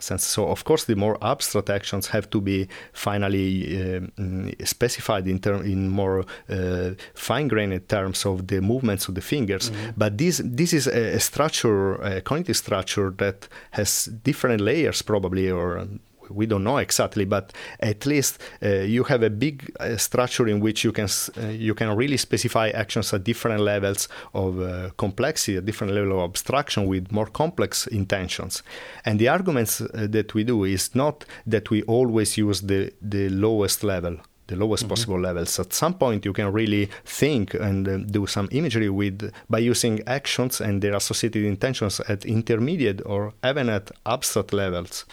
[0.00, 0.24] sense.
[0.24, 5.64] So of course, the more abstract actions have to be finally uh, specified in term
[5.64, 9.70] in more uh, fine-grained terms of the movements of the fingers.
[9.70, 9.90] Mm-hmm.
[9.96, 15.50] But this this is a, a, structure, a cognitive structure that has different layers, probably,
[15.50, 15.86] or
[16.30, 20.60] we don't know exactly, but at least uh, you have a big uh, structure in
[20.60, 25.56] which you can uh, you can really specify actions at different levels of uh, complexity,
[25.56, 28.62] a different level of abstraction with more complex intentions.
[29.04, 33.28] And the arguments uh, that we do is not that we always use the the
[33.28, 34.90] lowest level the lowest mm-hmm.
[34.90, 35.58] possible levels.
[35.60, 40.02] At some point, you can really think and uh, do some imagery with by using
[40.06, 45.04] actions and their associated intentions at intermediate or even at abstract levels.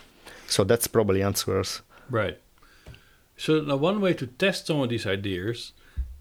[0.48, 1.82] So that's probably answers.
[2.10, 2.38] Right.
[3.38, 5.74] So now one way to test some of these ideas,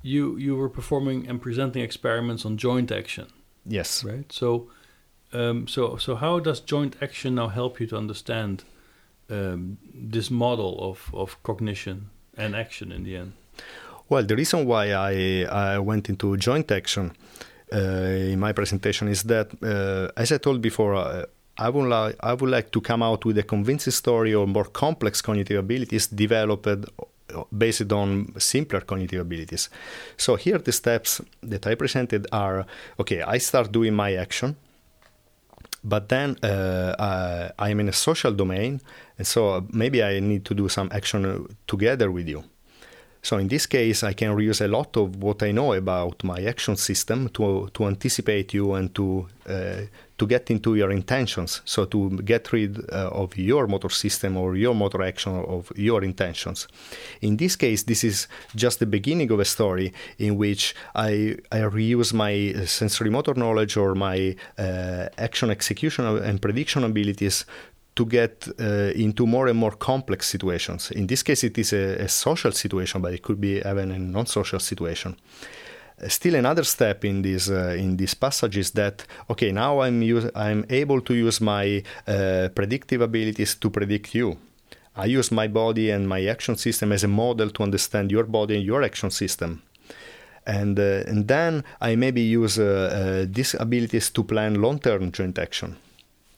[0.03, 3.27] you you were performing and presenting experiments on joint action.
[3.67, 4.05] Yes.
[4.05, 4.33] Right.
[4.33, 4.71] So,
[5.33, 8.65] um, so so how does joint action now help you to understand
[9.31, 13.33] um, this model of of cognition and action in the end?
[14.09, 17.13] Well, the reason why I I went into joint action
[17.73, 17.79] uh,
[18.33, 21.25] in my presentation is that, uh, as I told before, uh,
[21.57, 24.65] I would like I would like to come out with a convincing story or more
[24.65, 26.87] complex cognitive abilities developed
[27.57, 29.69] based on simpler cognitive abilities.
[30.17, 32.67] So here the steps that I presented are
[32.99, 33.23] okay.
[33.23, 34.57] I start doing my action,
[35.83, 38.81] but then uh, I, am in a social domain,
[39.19, 42.45] and so maybe I need to do some action together with you.
[43.25, 46.45] So in this case, I can reuse a lot of what I know about my
[46.45, 49.87] action system to to anticipate you and to uh,
[50.19, 51.63] to get into your intentions.
[51.65, 56.05] So to get rid uh, of your motor system or your motor action of your
[56.05, 56.69] intentions.
[57.21, 61.61] In this case, this is just the beginning of a story in which I, I
[61.61, 67.45] reuse my sensory motor knowledge or my uh, action execution and prediction abilities
[67.95, 70.91] to get uh, into more and more complex situations.
[70.91, 73.99] In this case, it is a, a social situation, but it could be even a
[73.99, 75.17] non-social situation
[76.09, 80.03] still another step in this uh, in this passage is that okay now I'm
[80.35, 84.37] I'm able to use my uh, predictive abilities to predict you.
[84.97, 88.57] I use my body and my action system as a model to understand your body
[88.57, 89.63] and your action system.
[90.47, 95.11] And, uh, and then I maybe use uh, uh, these abilities to plan long term
[95.11, 95.77] joint action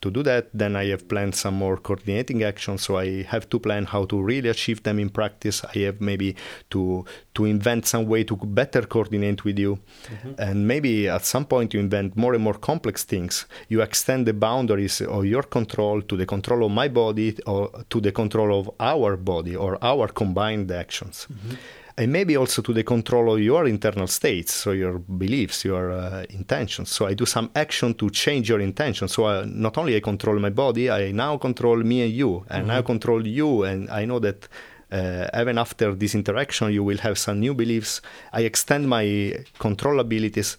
[0.01, 2.83] to do that, then I have planned some more coordinating actions.
[2.83, 5.65] So I have to plan how to really achieve them in practice.
[5.65, 6.37] I have maybe
[6.71, 7.05] to
[7.35, 10.33] to invent some way to better coordinate with you, mm-hmm.
[10.39, 13.47] and maybe at some point you invent more and more complex things.
[13.69, 18.01] You extend the boundaries of your control to the control of my body or to
[18.01, 21.27] the control of our body or our combined actions.
[21.31, 21.57] Mm-hmm
[21.99, 26.25] and maybe also to the control of your internal states, so your beliefs, your uh,
[26.31, 26.91] intentions.
[26.91, 29.09] So I do some action to change your intention.
[29.09, 32.67] So I, not only I control my body, I now control me and you, and
[32.67, 32.69] mm-hmm.
[32.69, 34.49] now control you, and I know that.
[34.89, 38.01] Uh, even after this interaction, you will have some new beliefs.
[38.33, 40.59] I extend my control abilities,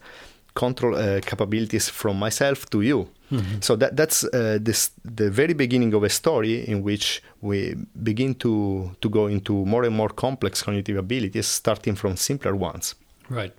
[0.58, 3.08] control uh, capabilities from myself to you.
[3.32, 3.62] Mm-hmm.
[3.62, 8.36] So that that's uh, this the very beginning of a story in which we begin
[8.36, 12.96] to to go into more and more complex cognitive abilities, starting from simpler ones.
[13.30, 13.54] Right,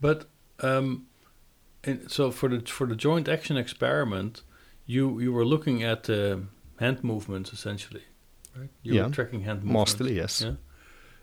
[0.00, 0.26] but
[0.62, 1.06] um,
[2.06, 4.44] so for the for the joint action experiment,
[4.86, 6.36] you you were looking at uh,
[6.76, 8.04] hand movements essentially,
[8.56, 8.70] right?
[8.82, 9.06] You yeah.
[9.06, 9.92] were tracking hand movements.
[9.92, 10.40] Mostly, yes.
[10.40, 10.56] Yeah,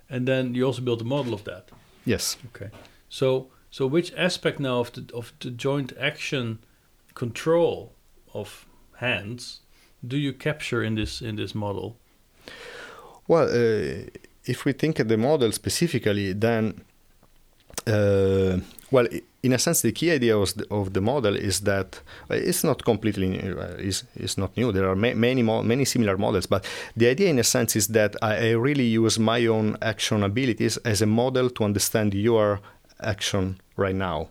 [0.09, 1.71] and then you also built a model of that.
[2.05, 2.37] Yes.
[2.47, 2.69] Okay.
[3.09, 6.59] So so which aspect now of the of the joint action
[7.15, 7.93] control
[8.33, 8.65] of
[8.97, 9.61] hands
[10.05, 11.95] do you capture in this in this model?
[13.27, 14.09] Well, uh,
[14.45, 16.81] if we think of the model specifically, then
[17.87, 18.59] uh,
[18.91, 19.07] well,
[19.43, 22.63] in a sense, the key idea of the, of the model is that uh, it's
[22.63, 24.71] not completely new, uh, is is not new.
[24.71, 26.65] There are ma- many mo- many similar models, but
[26.95, 30.77] the idea, in a sense, is that I, I really use my own action abilities
[30.77, 32.59] as a model to understand your
[33.01, 34.29] action right now.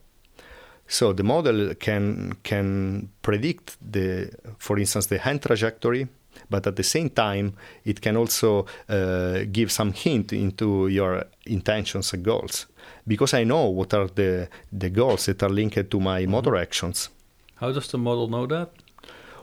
[0.86, 6.08] So the model can can predict the, for instance, the hand trajectory,
[6.48, 7.52] but at the same time,
[7.84, 12.66] it can also uh, give some hint into your intentions and goals,
[13.06, 16.30] because I know what are the the goals that are linked to my mm-hmm.
[16.32, 17.10] motor actions.
[17.54, 18.70] How does the model know that?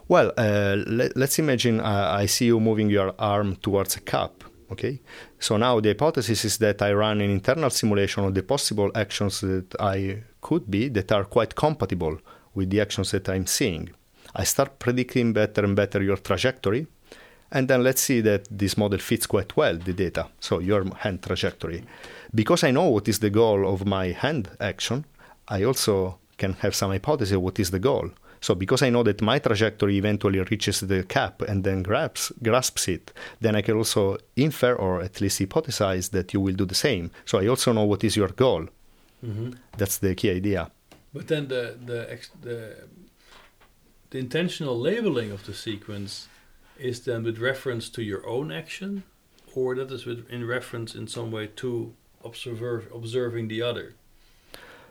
[0.10, 4.44] Well, uh, let, us imagine uh, I see you moving your arm towards a cup.
[4.70, 5.00] Okay,
[5.40, 9.40] so now the hypothesis is that I run an internal simulation of the possible actions
[9.40, 12.20] that I could be that are quite compatible
[12.54, 13.90] with the actions that I'm seeing.
[14.36, 16.86] I start predicting better and better your trajectory,
[17.50, 21.24] and then let's see that this model fits quite well the data, so your hand
[21.24, 21.86] trajectory.
[22.36, 25.06] Because I know what is the goal of my hand action,
[25.48, 28.12] I also can have some hypothesis of what is the goal.
[28.42, 32.88] So because I know that my trajectory eventually reaches the cap and then grabs grasps
[32.88, 36.76] it, then I can also infer or at least hypothesize that you will do the
[36.76, 37.12] same.
[37.26, 38.68] So I also know what is your goal.
[39.26, 39.52] Mm-hmm.
[39.78, 40.72] That's the key idea.
[41.14, 42.76] But then the the the
[44.10, 46.28] the intentional labeling of the sequence
[46.80, 49.04] is then with reference to your own action,
[49.56, 53.96] or that is with in reference in some way to observer observing the other.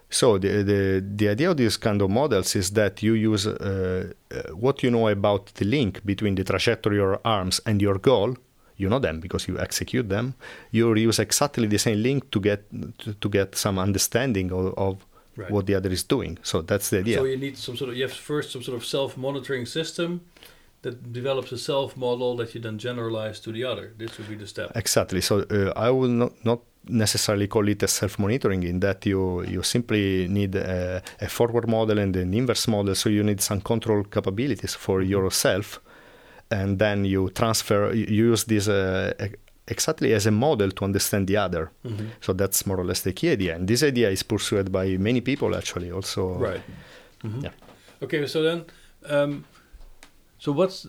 [0.09, 4.13] So the, the the idea of these kind of models is that you use uh,
[4.31, 7.99] uh, what you know about the link between the trajectory of your arms and your
[7.99, 8.37] goal.
[8.77, 10.35] You know them because you execute them.
[10.71, 15.07] You use exactly the same link to get to, to get some understanding of, of
[15.37, 15.51] right.
[15.51, 16.39] what the other is doing.
[16.43, 17.19] So that's the idea.
[17.19, 20.21] So you need some sort of you have first some sort of self-monitoring system
[20.83, 23.93] that develops a self model that you then generalize to the other.
[23.99, 24.73] This would be the step.
[24.77, 25.21] Exactly.
[25.21, 29.63] So uh, I will not not necessarily call it a self-monitoring in that you you
[29.63, 32.95] simply need a, a, forward model and an inverse model.
[32.95, 35.11] So you need some control capabilities for mm-hmm.
[35.11, 35.81] yourself.
[36.51, 39.13] And then you transfer you use this uh,
[39.67, 41.71] exactly as a model to understand the other.
[41.85, 42.07] Mm-hmm.
[42.21, 43.57] so that's more or less the key idea.
[43.57, 46.35] And this idea is pursued by many people actually also.
[46.35, 46.63] Right.
[47.25, 47.45] Mm-hmm.
[47.45, 47.53] yeah.
[48.03, 48.65] Okay so then
[49.09, 49.45] um,
[50.39, 50.87] so what's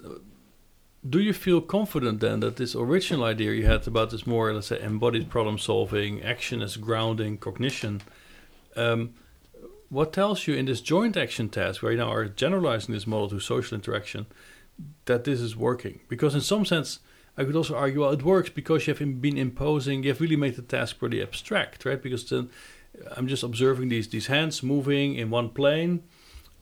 [1.10, 4.68] do you feel confident then that this original idea you had about this more, let's
[4.68, 8.02] say, embodied problem solving, action as grounding, cognition,
[8.76, 9.14] um,
[9.90, 13.30] what tells you in this joint action task, where you now are generalizing this model
[13.30, 14.26] to social interaction,
[15.06, 16.02] that this is working?
[16.10, 17.00] Because in some sense,
[17.38, 20.36] I could also argue, well, it works because you have been imposing, you have really
[20.36, 22.02] made the task pretty abstract, right?
[22.02, 22.50] Because then
[23.16, 26.04] I'm just observing these these hands moving in one plane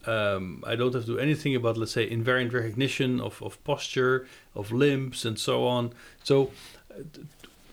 [0.08, 4.28] um, I don't have to do anything about, let's say, invariant recognition of, of posture,
[4.54, 5.94] of limbs, and so on.
[6.24, 6.52] So,
[6.92, 7.04] uh,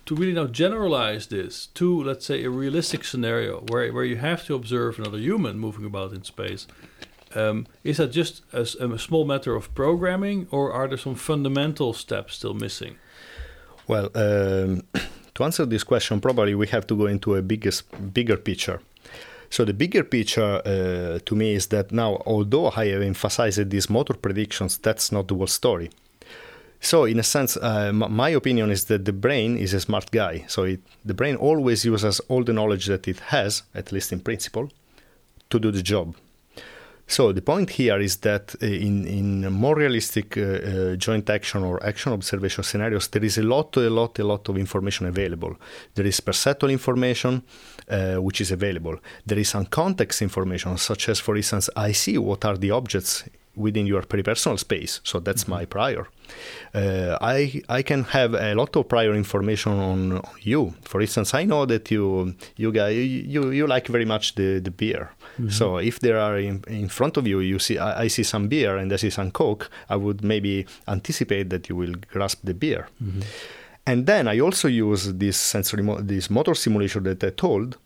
[0.04, 4.44] to really now generalize this to, let's say, a realistic scenario where, where you have
[4.46, 6.66] to observe another human moving about in space,
[7.34, 11.92] um, is that just a, a, small matter of programming, or are there some fundamental
[11.92, 12.96] steps still missing?
[13.86, 14.82] Well, um,
[15.34, 18.80] to answer this question, probably we have to go into a biggest, bigger picture.
[19.52, 23.90] So the bigger picture uh, to me is that now, although I have emphasized these
[23.90, 25.90] motor predictions, that's not the whole story.
[26.80, 30.46] So, in a sense, uh, my opinion is that the brain is a smart guy.
[30.48, 34.20] So, it, the brain always uses all the knowledge that it has, at least in
[34.20, 34.70] principle,
[35.50, 36.14] to do the job.
[37.12, 41.62] So the point here is that uh, in in more realistic uh, uh, joint action
[41.62, 45.54] or action observation scenarios, there is a lot, a lot, a lot of information available.
[45.94, 47.42] There is perceptual information,
[48.16, 48.96] which is available.
[49.26, 53.24] There is some context information, such as, for instance, I see what are the objects
[53.56, 55.00] within your peripersonal space.
[55.04, 55.52] So that's mm-hmm.
[55.52, 56.06] my prior.
[56.74, 60.74] Uh, I I can have a lot of prior information on you.
[60.82, 64.70] For instance, I know that you you guys you you like very much the the
[64.70, 65.10] beer.
[65.34, 65.50] Mm-hmm.
[65.50, 68.48] So if there are in, in front of you, you see I, I, see some
[68.48, 69.70] beer and I see some coke.
[69.88, 72.88] I would maybe anticipate that you will grasp the beer.
[73.02, 73.22] Mm-hmm.
[73.86, 77.76] And then I also use this sensory mo- this motor simulation that I told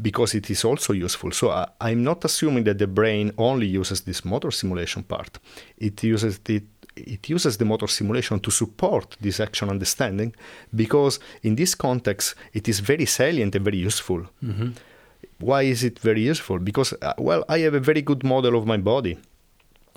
[0.00, 1.30] because it is also useful.
[1.32, 5.38] So I, I'm not assuming that the brain only uses this motor simulation part.
[5.78, 6.64] It uses it
[6.94, 10.34] it uses the motor simulation to support this action understanding
[10.74, 14.26] because in this context it is very salient and very useful.
[14.44, 14.70] Mm-hmm.
[15.38, 16.58] Why is it very useful?
[16.58, 19.18] Because uh, well, I have a very good model of my body.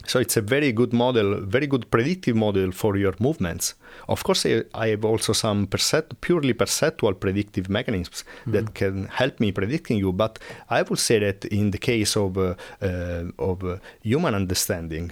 [0.07, 3.73] So it's a very good model, very good predictive model for your movements.
[4.07, 8.51] Of course, I have also some percept- purely perceptual predictive mechanisms mm-hmm.
[8.51, 10.13] that can help me predicting you.
[10.13, 10.39] But
[10.69, 15.11] I would say that in the case of uh, uh, of uh, human understanding,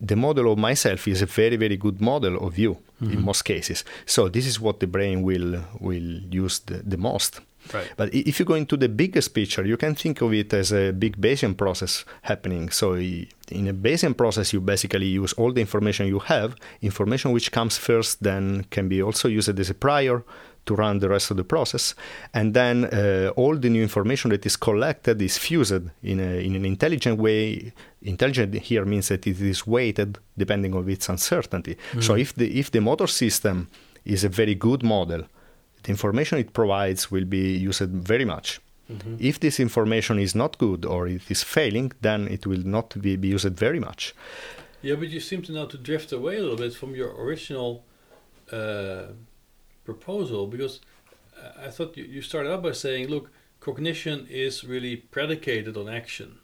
[0.00, 3.12] the model of myself is a very very good model of you mm-hmm.
[3.12, 3.84] in most cases.
[4.06, 7.40] So this is what the brain will will use the, the most.
[7.72, 7.90] Right.
[7.96, 10.92] But if you go into the biggest picture, you can think of it as a
[10.92, 12.70] big Bayesian process happening.
[12.70, 16.56] So in a Bayesian process, you basically use all the information you have.
[16.82, 20.24] Information which comes first then can be also used as a prior
[20.66, 21.94] to run the rest of the process.
[22.34, 26.54] And then uh, all the new information that is collected is fused in, a, in
[26.54, 27.72] an intelligent way.
[28.02, 31.76] Intelligent here means that it is weighted depending on its uncertainty.
[31.92, 32.02] Mm.
[32.02, 33.68] So if the if the motor system
[34.04, 35.24] is a very good model,
[35.82, 38.60] the information it provides will be used very much.
[38.90, 39.16] Mm-hmm.
[39.20, 43.16] If this information is not good or it is failing, then it will not be,
[43.16, 44.14] be used very much.
[44.82, 47.84] Yeah, but you seem to now to drift away a little bit from your original
[48.50, 49.12] uh,
[49.84, 50.80] proposal because
[51.36, 55.88] uh, I thought you, you started out by saying, look, cognition is really predicated on
[55.88, 56.39] action.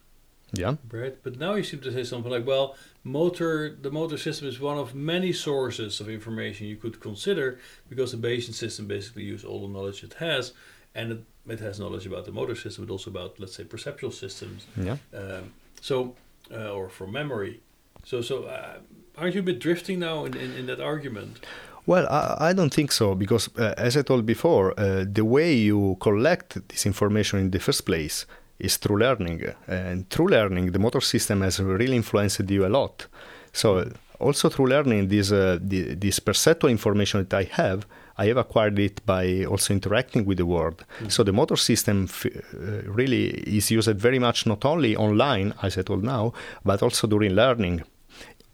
[0.53, 0.75] Yeah.
[0.91, 1.15] Right.
[1.23, 4.77] But now you seem to say something like, well, motor the motor system is one
[4.77, 9.61] of many sources of information you could consider because the Bayesian system basically uses all
[9.61, 10.53] the knowledge it has,
[10.95, 14.11] and it, it, has knowledge about the motor system, but also about let's say perceptual
[14.11, 14.67] systems.
[14.77, 14.97] Yeah.
[15.13, 16.15] Um, so,
[16.51, 17.61] uh, or from memory.
[18.05, 18.77] So, so uh,
[19.17, 21.45] aren't you a bit drifting now in, in, in that argument?
[21.85, 25.53] Well, I, I, don't think so because, uh, as I told before, uh, the way
[25.53, 28.25] you collect this information in the first place
[28.59, 33.07] is through learning, and through learning, the motor system has really influenced you a lot.
[33.53, 33.89] So,
[34.19, 37.85] also through learning, this uh, the, this perceptual information that I have,
[38.17, 40.83] I have acquired it by also interacting with the world.
[40.97, 41.09] Mm-hmm.
[41.09, 45.77] So the motor system f- uh, really is used very much not only online, as
[45.77, 46.33] I told now,
[46.65, 47.83] but also during learning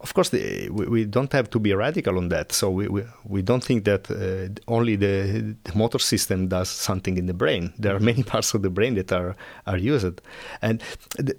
[0.03, 2.51] of course, the, we, we, don't have to be radical on that.
[2.51, 7.17] So we, we, we don't think that uh, only the, the, motor system does something
[7.17, 7.73] in the brain.
[7.79, 9.35] There are many parts of the brain that are
[9.65, 10.21] are used,
[10.61, 10.83] and
[11.17, 11.35] the,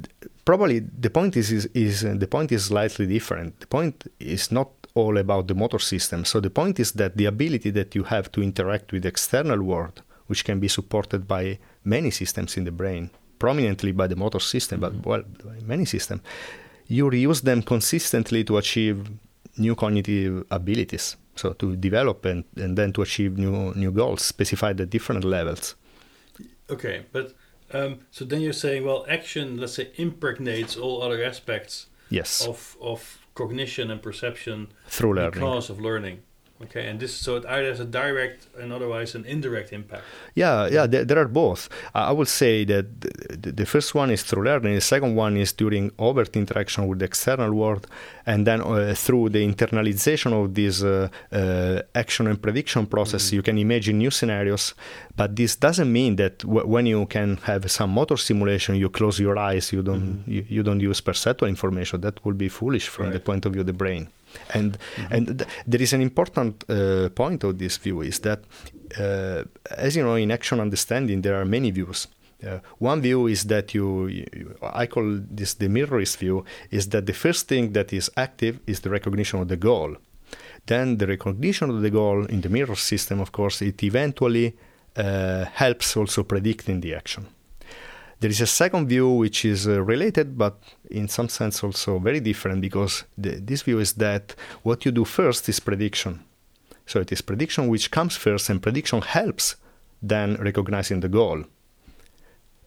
[0.46, 3.60] probably the point is is, is uh, the point is slightly different.
[3.60, 6.24] The point is not all about the motor system.
[6.24, 9.62] So the point is that the ability that you have to interact with the external
[9.62, 14.40] world, which can be supported by many systems in the brain, prominently by the motor
[14.40, 15.00] system, mm-hmm.
[15.00, 16.22] but well, by many systems
[16.86, 19.10] you reuse them consistently to achieve
[19.56, 21.16] new cognitive abilities.
[21.36, 25.74] So to develop and, and then to achieve new new goals specified at different levels.
[26.70, 27.34] Okay, but
[27.72, 32.46] um, so then you're saying, well, action, let's say, impregnates all other aspects yes.
[32.46, 36.22] of of cognition and perception through learning because of learning.
[36.64, 40.04] Okay, and this so it either has a direct and otherwise an indirect impact.
[40.34, 41.68] Yeah, yeah, there, there are both.
[41.94, 44.74] I would say that the, the, first one is through learning.
[44.74, 47.86] The second one is during overt interaction with the external world,
[48.26, 53.36] and then uh, through the internalization of this uh, uh, action and prediction process, mm-hmm.
[53.36, 54.74] you can imagine new scenarios.
[55.16, 59.20] But this doesn't mean that w- when you can have some motor simulation, you close
[59.20, 60.30] your eyes, you don't mm-hmm.
[60.30, 62.00] you, you, don't use perceptual information.
[62.00, 63.12] That would be foolish from right.
[63.12, 64.08] the point of view of the brain.
[64.54, 65.14] And mm-hmm.
[65.14, 68.40] and th- there is an important uh, point of this view is that,
[68.98, 72.08] uh, as you know, in action understanding there are many views.
[72.44, 77.06] Uh, one view is that you, you, I call this the mirrorist view, is that
[77.06, 79.96] the first thing that is active is the recognition of the goal.
[80.66, 84.56] Then the recognition of the goal in the mirror system, of course, it eventually
[84.96, 87.26] uh, helps also predicting the action.
[88.20, 92.20] There is a second view which is uh, related, but in some sense also very
[92.20, 96.24] different, because the, this view is that what you do first is prediction.
[96.86, 99.56] So it is prediction which comes first, and prediction helps
[100.02, 101.44] then recognizing the goal.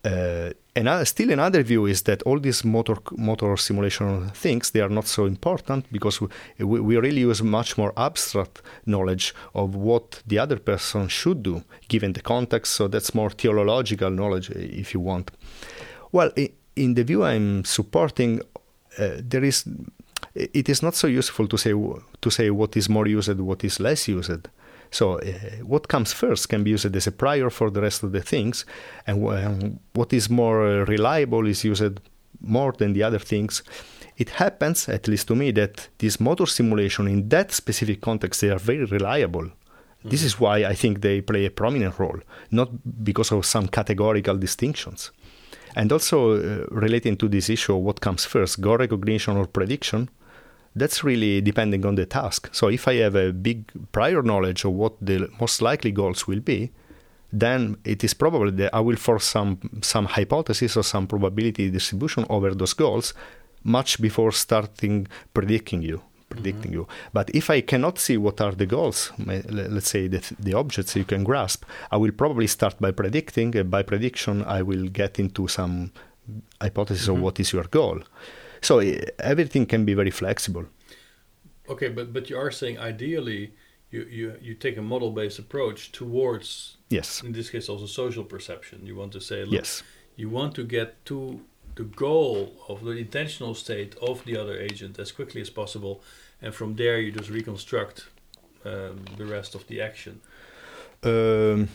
[0.04, 4.90] Uh, another, still another view is that all these motor motor simulation things they are
[4.90, 10.40] not so important because we, we really use much more abstract knowledge of what the
[10.40, 12.74] other person should do given the context.
[12.74, 15.32] So that's more teleological knowledge, if you want.
[16.12, 16.32] Well,
[16.76, 18.42] in the view I'm supporting,
[18.98, 19.66] uh, there is
[20.36, 21.74] it is not so useful to say
[22.22, 24.48] to say what is more used, what is less used.
[24.92, 25.32] So, uh,
[25.64, 28.66] what comes first can be used as a prior for the rest of the things,
[29.06, 32.00] and what is more uh, reliable is used
[32.40, 33.64] more than the other things.
[34.18, 38.50] It happens, at least to me, that this motor simulation in that specific context they
[38.50, 39.52] are very reliable.
[40.04, 42.20] This is why I think they play a prominent role,
[42.50, 42.70] not
[43.04, 45.12] because of some categorical distinctions.
[45.76, 50.10] And also uh, relating to this issue, of what comes first, goal recognition or prediction?
[50.80, 52.50] That's really depending on the task.
[52.52, 56.40] So if I have a big prior knowledge of what the most likely goals will
[56.40, 56.72] be,
[57.32, 62.26] then it is probable that I will force some some hypothesis or some probability distribution
[62.30, 63.14] over those goals
[63.64, 66.82] much before starting predicting you predicting mm-hmm.
[66.82, 69.12] you but if i cannot see what are the goals
[69.50, 73.72] let's say the, the objects you can grasp i will probably start by predicting and
[73.72, 75.92] by prediction i will get into some
[76.62, 77.16] hypothesis mm-hmm.
[77.16, 78.02] of what is your goal
[78.62, 78.80] So
[79.20, 80.66] everything can be very flexible.
[81.70, 83.51] Okay, but but you are saying ideally
[83.91, 87.22] you you, you take a model based approach towards Yes.
[87.24, 88.86] in this case also social perception.
[88.86, 89.84] You want to say look, Yes.
[90.16, 91.39] you want to get to
[91.76, 96.01] the goal of the intentional state of the other agent as quickly as possible,
[96.41, 98.08] and from there you just reconstruct
[98.66, 100.22] um, the rest of the action.
[101.03, 101.68] Um,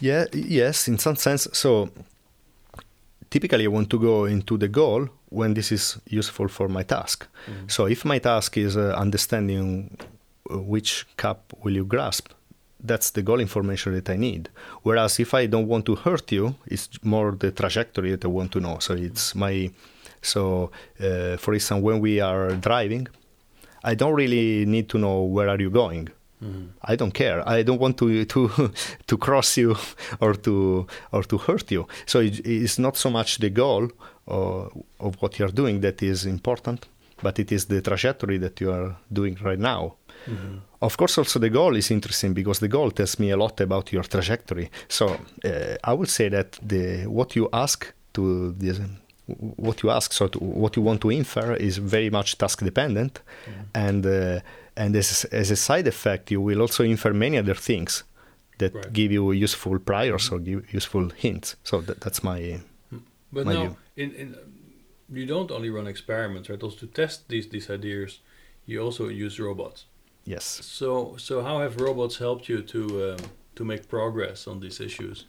[0.00, 0.24] yeah.
[0.32, 0.88] Yes.
[0.88, 1.46] In some sense.
[1.52, 1.90] So
[3.32, 5.08] typically, I want to go into the goal
[5.38, 5.84] when this is
[6.20, 7.18] useful for my task.
[7.48, 7.70] Mhm.
[7.74, 9.96] So if my task is uh, understanding
[10.50, 12.26] uh, which cup will you grasp,
[12.90, 14.42] that's the goal information that I need.
[14.86, 18.50] Whereas if I don't want to hurt you, it's more the trajectory that I want
[18.52, 18.76] to know.
[18.80, 19.70] So it's my
[20.32, 20.70] so
[21.00, 23.04] uh, for instance when we are driving,
[23.90, 26.08] I don't really need to know where are you going.
[26.42, 26.68] Mhm.
[26.92, 27.42] I don't care.
[27.58, 28.48] I don't want to to
[29.06, 29.76] to cross you
[30.20, 31.86] or to or to hurt you.
[32.06, 33.88] So it, it's not so much the goal
[34.28, 34.66] uh,
[34.98, 36.88] of what you're doing that is important,
[37.22, 39.94] but it is the trajectory that you are doing right now.
[40.26, 40.60] Mhm.
[40.80, 43.92] Of course, also the goal is interesting because the goal tells me a lot about
[43.92, 44.68] your trajectory.
[44.88, 48.80] So uh, I would say that the what you ask to this,
[49.56, 53.20] what you ask, so to, what you want to infer is very much task dependent,
[53.46, 53.64] Mhm.
[53.74, 54.40] and uh,
[54.76, 58.04] and as as a side effect, you will also infer many other things
[58.58, 58.92] that Right.
[58.92, 61.56] give you useful priors or give useful hints.
[61.62, 62.60] So that, that's my
[63.32, 64.36] But My now, in, in
[65.08, 66.62] you don't only run experiments, right?
[66.62, 68.20] Also to test these these ideas,
[68.66, 69.86] you also use robots.
[70.26, 70.44] yes.
[70.62, 72.78] So so how have robots helped you to
[73.12, 73.16] um,
[73.54, 75.26] to make progress on these issues?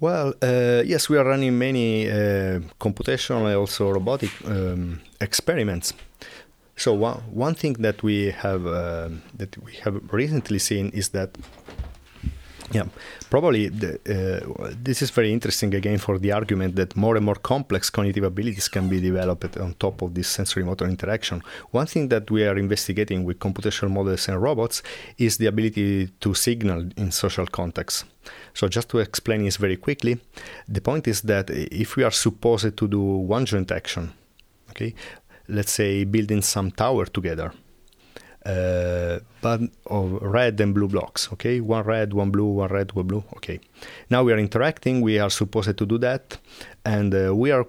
[0.00, 5.92] Well, uh, yes, we are running many uh, computational and also robotic um, experiments.
[6.78, 11.36] So one, one thing that we have uh, that we have recently seen is that
[12.70, 12.84] yeah,
[13.30, 17.34] probably the, uh, this is very interesting again for the argument that more and more
[17.34, 21.42] complex cognitive abilities can be developed on top of this sensory motor interaction.
[21.70, 24.82] One thing that we are investigating with computational models and robots
[25.16, 28.04] is the ability to signal in social contexts.
[28.52, 30.20] So just to explain this very quickly,
[30.68, 34.12] the point is that if we are supposed to do one joint action,
[34.70, 34.94] okay,
[35.48, 37.52] let's say building some tower together,
[38.46, 41.28] uh, but of red and blue blocks.
[41.32, 43.24] Okay, one red, one blue, one red, one blue.
[43.36, 43.60] Okay,
[44.10, 45.00] now we are interacting.
[45.00, 46.38] We are supposed to do that,
[46.84, 47.66] and uh, we are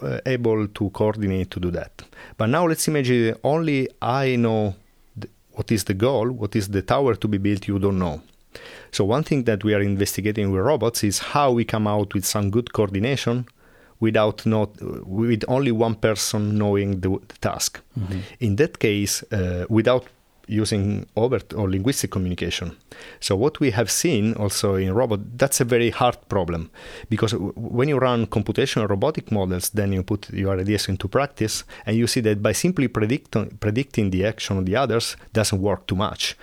[0.00, 2.02] uh, able to coordinate to do that.
[2.36, 4.74] But now let's imagine only I know
[5.20, 7.68] th- what is the goal, what is the tower to be built.
[7.68, 8.22] You don't know.
[8.90, 12.26] So one thing that we are investigating with robots is how we come out with
[12.26, 13.46] some good coordination
[14.02, 14.70] without not
[15.06, 17.80] with only one person knowing the, the task.
[18.40, 20.04] In that case, uh, without
[20.48, 22.68] using overt or linguistic communication.
[23.20, 26.70] So what we have seen also in robot, that's a very hard problem
[27.08, 31.64] because w- when you run computational robotic models, then you put your ideas into practice
[31.86, 35.86] and you see that by simply predict, predicting the action of the others doesn't work
[35.86, 36.36] too much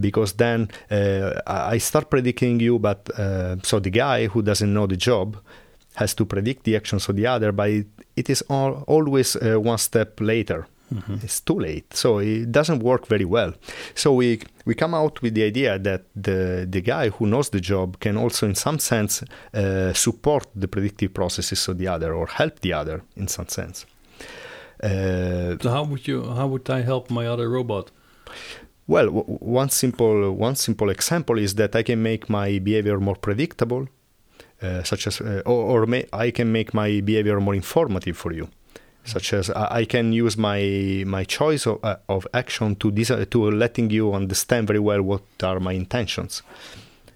[0.00, 4.72] because then uh, I I start predicting you, but uh, so the guy who doesn't
[4.76, 5.36] know the job
[5.94, 7.86] has to predict the actions of the other, but it,
[8.16, 10.66] it is all, always uh, one step later.
[11.24, 13.52] It's too late, so it doesn't work very well.
[13.94, 17.60] So we we come out with the idea that the the guy who knows the
[17.60, 19.24] job can also, in some sense,
[19.54, 23.86] uh, support the predictive processes of the other or help the other in some sense.
[24.82, 27.90] Uh, So how would you how would I help my other robot?
[28.86, 33.16] Well, w- one simple one simple example is that I can make my behavior more
[33.16, 33.86] predictable,
[34.64, 38.32] Uh, such as, uh, or, or may, I can make my behavior more informative for
[38.32, 39.08] you, mm.
[39.14, 40.60] such as I, I can use my
[41.06, 45.02] my choice of, uh, of action to dis- uh, to letting you understand very well
[45.02, 46.42] what are my intentions.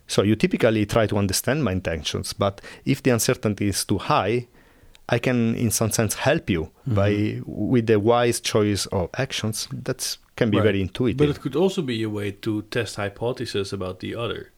[0.06, 4.48] So you typically try to understand my intentions, but if the uncertainty is too high,
[5.08, 6.94] I can, in some sense, help you mm-hmm.
[6.94, 9.68] by with the wise choice of actions.
[9.72, 10.64] That can be Right.
[10.64, 11.16] very intuitive.
[11.16, 14.52] But it could also be a way to test hypotheses about the other.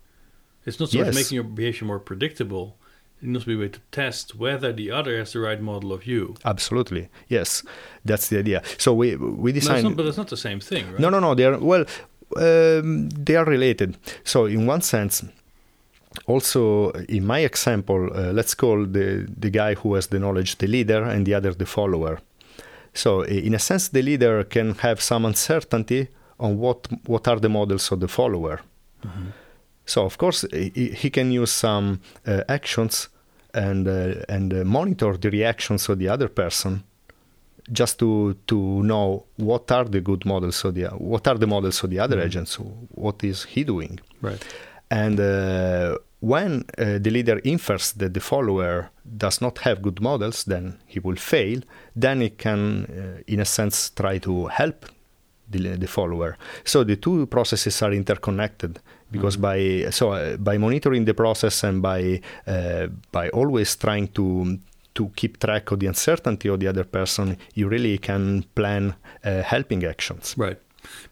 [0.66, 1.14] It's not so much Yes.
[1.14, 2.76] making your behavior more predictable.
[3.22, 6.06] It must be a way to test whether the other has the right model of
[6.06, 6.34] you.
[6.44, 7.62] Absolutely, yes,
[8.04, 8.62] that's the idea.
[8.78, 9.96] So we we designed.
[9.96, 11.00] but it's not the same thing, right?
[11.00, 11.34] No, no, no.
[11.34, 11.84] They are well.
[12.36, 13.96] Um, they are related.
[14.24, 15.24] So in one sense,
[16.26, 20.66] also in my example, uh, let's call the the guy who has the knowledge the
[20.66, 22.20] leader, and the other the follower.
[22.94, 26.08] So in a sense, the leader can have some uncertainty
[26.38, 28.60] on what what are the models of the follower.
[29.90, 31.86] So of course he, he can use some
[32.26, 33.08] uh, actions
[33.54, 36.72] and uh, and uh, monitor the reactions of the other person
[37.72, 38.56] just to to
[38.90, 42.20] know what are the good models of the what are the models of the other
[42.20, 42.58] agents
[43.06, 44.42] what is he doing Right.
[44.90, 50.44] and uh, when uh, the leader infers that the follower does not have good models,
[50.44, 51.60] then he will fail.
[51.96, 54.84] Then he can, uh, in a sense, try to help
[55.48, 56.36] the, the follower.
[56.64, 58.80] So the two processes are interconnected
[59.10, 59.86] because mm-hmm.
[59.86, 64.58] by so uh, by monitoring the process and by uh, by always trying to
[64.94, 68.94] to keep track of the uncertainty of the other person, you really can plan
[69.24, 70.34] uh, helping actions.
[70.36, 70.58] Right.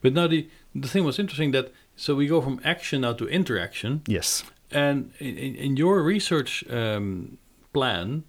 [0.02, 3.28] But now the the thing was interesting that so we go from action now to
[3.28, 4.02] interaction.
[4.06, 4.44] Yes.
[4.70, 7.38] And in, in your research um,
[7.72, 8.24] plan,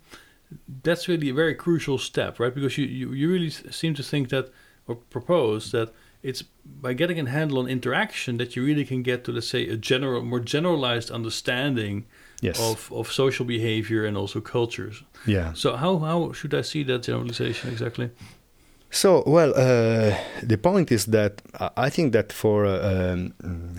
[0.83, 2.53] that's really a very crucial step, right?
[2.53, 4.51] Because you, you, you really seem to think that
[4.87, 9.23] or propose that it's by getting a handle on interaction that you really can get
[9.23, 12.05] to let's say a general more generalized understanding
[12.41, 12.59] yes.
[12.59, 15.03] of, of social behavior and also cultures.
[15.25, 15.53] Yeah.
[15.53, 18.11] So how, how should i see that generalization exactly?
[18.91, 21.41] So well uh, the point is that
[21.77, 23.33] i think that for uh, um,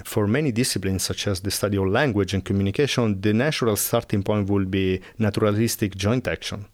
[0.05, 4.49] for many disciplines such as the study of language and communication the natural starting point
[4.49, 6.67] will be naturalistic joint action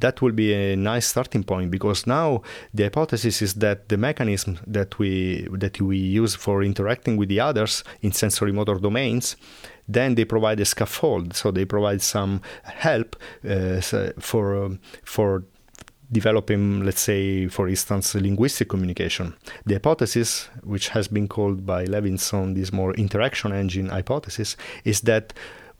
[0.00, 2.42] that will be a nice starting point because now
[2.72, 7.40] the hypothesis is that the mechanism that we that we use for interacting with the
[7.40, 9.36] others in sensory motor domains
[9.88, 13.16] then they provide a scaffold so they provide some help
[13.48, 13.80] uh,
[14.18, 15.44] for um, for
[16.12, 19.34] developing, let's say, for instance, linguistic communication.
[19.66, 25.34] The hypothesis, which has been called by Levinson this more interaction engine hypothesis, is that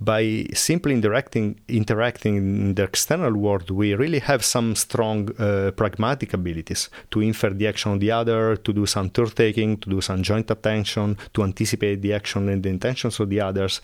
[0.05, 6.35] by simply interacting interacting in the external world, we really have some strong uh, pragmatic
[6.35, 10.01] abilities to infer the action of the other, to do some turn taking, to do
[10.01, 13.81] some joint attention, to anticipate the action and the intentions of the others.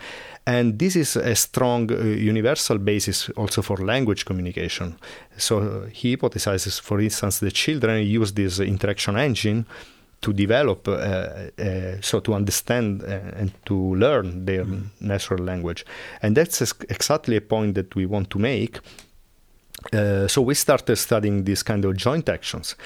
[0.46, 4.96] And this is a strong uh, universal basis also for language communication.
[5.36, 9.66] So he hypothesizes, for instance, the children use this interaction engine
[10.22, 14.84] to develop, uh, uh, so to understand uh, and to learn their mm.
[15.00, 15.84] natural language.
[16.22, 18.80] And that's exactly a point that we want to make.
[19.94, 22.76] Uh, so we started studying these kind of joint actions.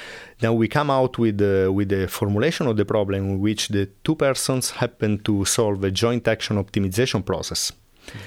[0.41, 3.89] Now we come out with uh, with the formulation of the problem in which the
[4.05, 7.73] two persons happen to solve a joint action optimization process.
[8.07, 8.21] Mm.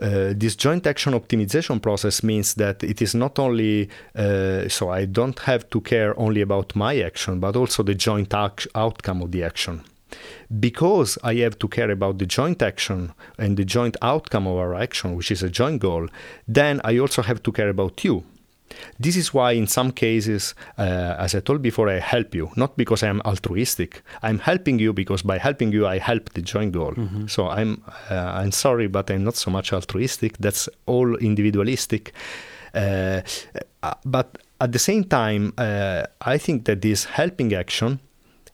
[0.00, 5.06] Uh, this joint action optimization process means that it is not only uh, so I
[5.06, 9.42] don't have to care only about my action, but also the joint outcome of the
[9.42, 9.82] action.
[10.60, 14.74] Because I have to care about the joint action and the joint outcome of our
[14.74, 16.08] action, which is a joint goal,
[16.46, 18.24] then I also have to care about you
[18.98, 22.76] this is why, in some cases, uh, as I told before, I help you, not
[22.76, 24.02] because I am altruistic.
[24.22, 26.92] I'm helping you because by helping you, I help the joint goal.
[26.92, 27.26] Mm-hmm.
[27.26, 30.38] So I'm, uh, I'm sorry, but I'm not so much altruistic.
[30.38, 32.12] That's all individualistic.
[32.74, 33.22] Uh,
[33.82, 38.00] uh but at the same time, uh, I think that this helping action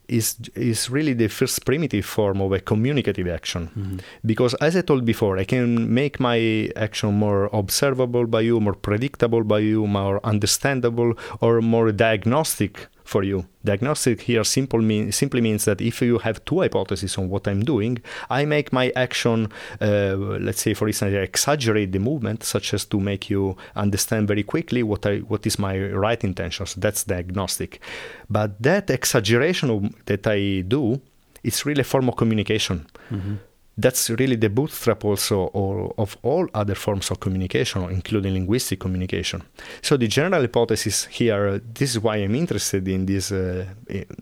[0.08, 3.96] is is really the first primitive form of a communicative action mm-hmm.
[4.24, 8.74] because as i told before i can make my action more observable by you more
[8.74, 13.46] predictable by you more understandable or more diagnostic for you.
[13.64, 17.62] Diagnostic here simple mean, simply means that if you have two hypotheses on what I'm
[17.62, 17.98] doing,
[18.30, 22.84] I make my action, uh, let's say, for instance, I exaggerate the movement, such as
[22.86, 26.66] to make you understand very quickly what I what is my right intention.
[26.66, 27.80] So that's diagnostic.
[28.28, 31.00] But that exaggeration that I do,
[31.42, 32.86] it's really a form of communication.
[33.10, 33.34] Mm-hmm
[33.76, 35.50] that's really the bootstrap also
[35.98, 39.42] of all other forms of communication, including linguistic communication.
[39.82, 43.66] So the general hypothesis here, this is why I'm interested in this uh,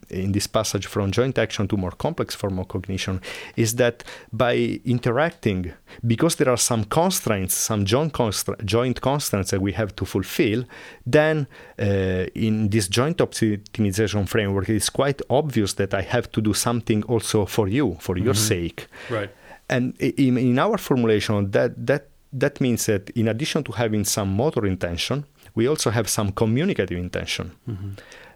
[0.09, 3.21] in this passage from joint action to more complex form of cognition,
[3.57, 5.73] is that by interacting,
[6.07, 10.65] because there are some constraints, some joint, constra- joint constraints that we have to fulfill,
[11.05, 11.47] then
[11.79, 17.03] uh, in this joint optimization framework, it's quite obvious that I have to do something
[17.05, 18.25] also for you, for mm-hmm.
[18.25, 18.87] your sake.
[19.11, 19.31] Right
[19.73, 24.37] and in, in our formulation, that, that, that means that in addition to having some
[24.37, 27.53] motor intention, we also have some communicative intention.
[27.69, 27.91] Mm-hmm.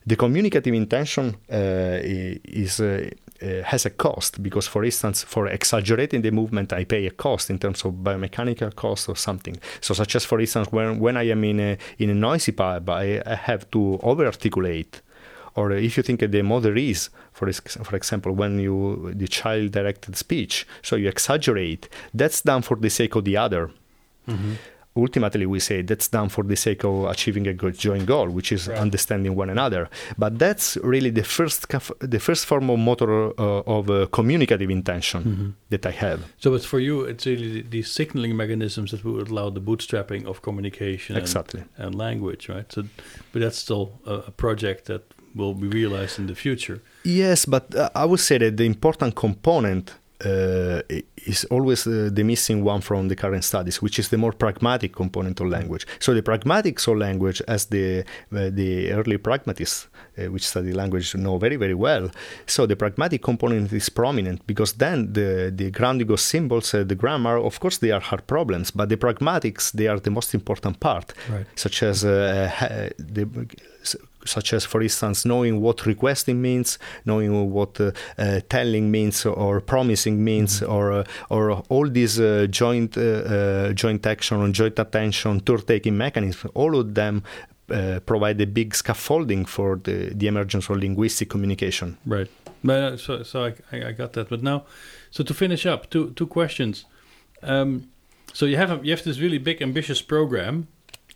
[0.06, 3.10] The communicative intention uh, is uh,
[3.42, 7.50] uh, has a cost because, for instance, for exaggerating the movement, I pay a cost
[7.50, 9.56] in terms of biomechanical cost or something.
[9.80, 12.88] So, such as, for instance, when, when I am in a in a noisy pub,
[12.88, 15.02] I, I have to over articulate
[15.56, 20.16] or if you think the mother is, for for example, when you the child directed
[20.16, 21.88] speech, so you exaggerate.
[22.14, 23.70] That's done for the sake of the other.
[24.28, 24.54] Mm-hmm.
[24.98, 28.50] Ultimately, we say that's done for the sake of achieving a good joint goal, which
[28.50, 28.78] is right.
[28.78, 29.90] understanding one another.
[30.16, 31.68] But that's really the first
[32.00, 35.50] the first form of motor uh, of uh, communicative intention mm-hmm.
[35.68, 36.24] that I have.
[36.38, 40.24] So, it's for you, it's really the, the, signaling mechanisms that would allow the bootstrapping
[40.24, 41.60] of communication exactly.
[41.76, 42.70] and, and language, right?
[42.72, 42.84] So,
[43.32, 45.02] but that's still a, a project that
[45.36, 46.80] will be realized in the future.
[47.04, 50.80] Yes, but uh, I would say that the important component uh,
[51.26, 54.94] is always uh, the missing one from the current studies, which is the more pragmatic
[54.94, 55.86] component of language.
[55.98, 61.14] So the pragmatics of language, as the uh, the early pragmatists uh, which study language
[61.14, 62.10] know very very well.
[62.46, 66.94] So the pragmatic component is prominent because then the the grounding of symbols, uh, the
[66.94, 70.80] grammar, of course they are hard problems, but the pragmatics they are the most important
[70.80, 71.46] part, right.
[71.54, 73.26] such as uh, the
[74.28, 79.60] such as, for instance, knowing what requesting means, knowing what uh, uh, telling means, or
[79.60, 80.72] promising means, mm-hmm.
[80.72, 85.96] or uh, or all these uh, joint uh, joint action and joint attention, turn taking
[85.96, 86.50] mechanisms.
[86.54, 87.22] All of them
[87.70, 91.98] uh, provide a big scaffolding for the, the emergence of linguistic communication.
[92.06, 92.30] Right.
[92.62, 94.28] But, so so I, I got that.
[94.28, 94.64] But now,
[95.10, 96.84] so to finish up, two two questions.
[97.42, 97.88] Um,
[98.32, 100.68] so you have a, you have this really big ambitious program,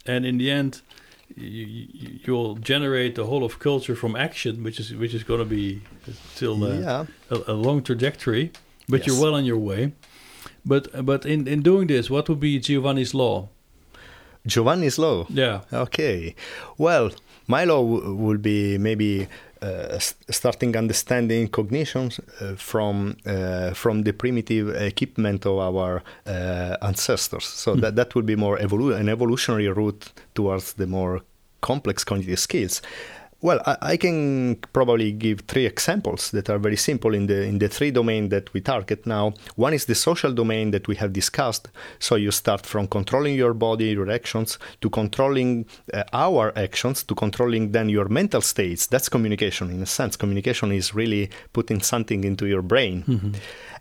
[0.06, 0.82] and in the end,
[1.36, 1.86] you,
[2.24, 5.82] you'll generate the whole of culture from action, which is which is going to be
[6.34, 7.04] still uh, yeah.
[7.30, 8.52] a, a, long trajectory.
[8.90, 9.06] But yes.
[9.06, 9.92] you're well on your way.
[10.64, 13.48] But but in in doing this, what would be Giovanni's law?
[14.46, 15.26] Giovanni's law.
[15.28, 15.60] Yeah.
[15.72, 16.34] Okay.
[16.78, 17.10] Well,
[17.46, 19.28] my law w- will be maybe
[19.62, 19.98] uh,
[20.30, 22.10] starting understanding cognition
[22.40, 27.44] uh, from uh, from the primitive equipment of our uh, ancestors.
[27.44, 27.80] So mm.
[27.80, 31.20] that that will be more evolu- an evolutionary route towards the more
[31.60, 32.82] complex cognitive skills.
[33.42, 37.58] Well, I, I, can probably give three examples that are very simple in the in
[37.58, 39.32] the three domain that we target now.
[39.56, 41.68] One is the social domain that we have discussed.
[41.98, 47.14] So you start from controlling your body, your actions, to controlling uh, our actions, to
[47.14, 48.86] controlling then your mental states.
[48.86, 50.16] That's communication in a sense.
[50.16, 53.04] Communication is really putting something into your brain.
[53.04, 53.32] Mm-hmm.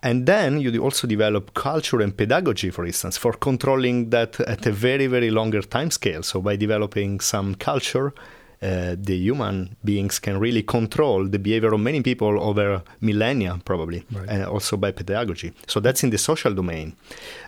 [0.02, 4.72] And then you also develop culture and pedagogy, for instance, for controlling that at a
[4.72, 6.24] very, very longer time scale.
[6.24, 8.14] So by developing some culture
[8.62, 14.04] uh, the human beings can really control the behavior of many people over millennia, probably,
[14.12, 14.28] right.
[14.30, 15.54] and also by pedagogy.
[15.68, 16.94] So that's in the social domain.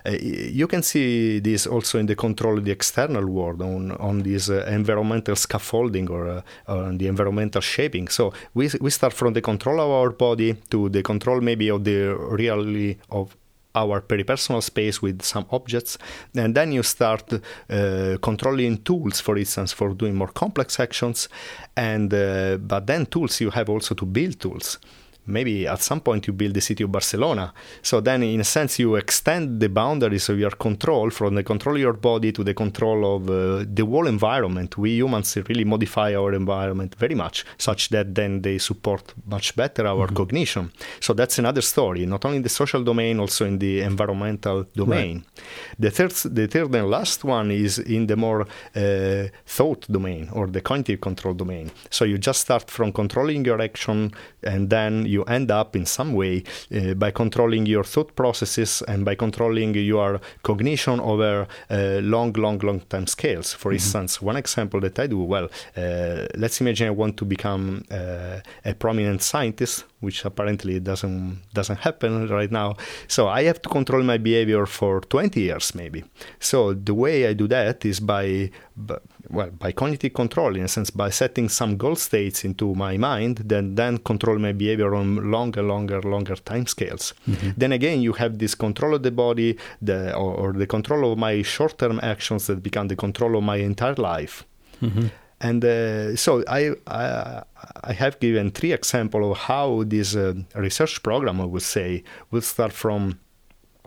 [0.06, 4.22] Uh, you can see this also in the control of the external world on on
[4.22, 8.08] this uh, environmental scaffolding or, uh, on the environmental shaping.
[8.08, 11.84] So we we start from the control of our body to the control maybe of
[11.84, 13.36] the really of
[13.74, 15.98] our peripersonal space with some objects
[16.34, 21.28] and then you start uh, controlling tools for instance for doing more complex actions.
[21.76, 24.78] And uh, but then tools you have also to build tools
[25.26, 27.52] maybe at some point you build the city of Barcelona.
[27.82, 31.76] So then, in a sense, you extend the boundaries of your control from the control
[31.76, 34.76] of your body to the control of uh, the whole environment.
[34.78, 39.86] We humans really modify our environment very much, such that then they support much better
[39.86, 40.16] our mm-hmm.
[40.16, 40.72] cognition.
[41.00, 45.16] So that's another story, not only in the social domain, also in the environmental domain.
[45.16, 45.78] Right.
[45.78, 50.46] The third, the third and last one is in the more uh, thought domain or
[50.46, 51.70] the cognitive control domain.
[51.90, 54.12] So you just start from controlling your action
[54.42, 56.42] and then you end up in some way
[56.74, 62.58] uh, by controlling your thought processes and by controlling your cognition over uh, long, long,
[62.58, 63.52] long time scales.
[63.52, 63.74] For mm-hmm.
[63.74, 68.40] instance, one example that I do well, uh, let's imagine I want to become uh,
[68.64, 72.74] a prominent scientist which apparently doesn't doesn't happen right now.
[73.06, 76.04] So I have to control my behavior for 20 years maybe.
[76.40, 78.98] So the way I do that is by, by
[79.28, 83.42] well by cognitive control in a sense by setting some goal states into my mind
[83.44, 87.50] then then control my behavior on longer longer longer time scales mm-hmm.
[87.56, 91.18] then again you have this control of the body the or, or the control of
[91.18, 94.44] my short term actions that become the control of my entire life
[94.80, 95.08] mm-hmm.
[95.42, 97.42] And uh, so I, I,
[97.82, 102.42] I have given three examples of how this uh, research program, I would say, will
[102.42, 103.18] start from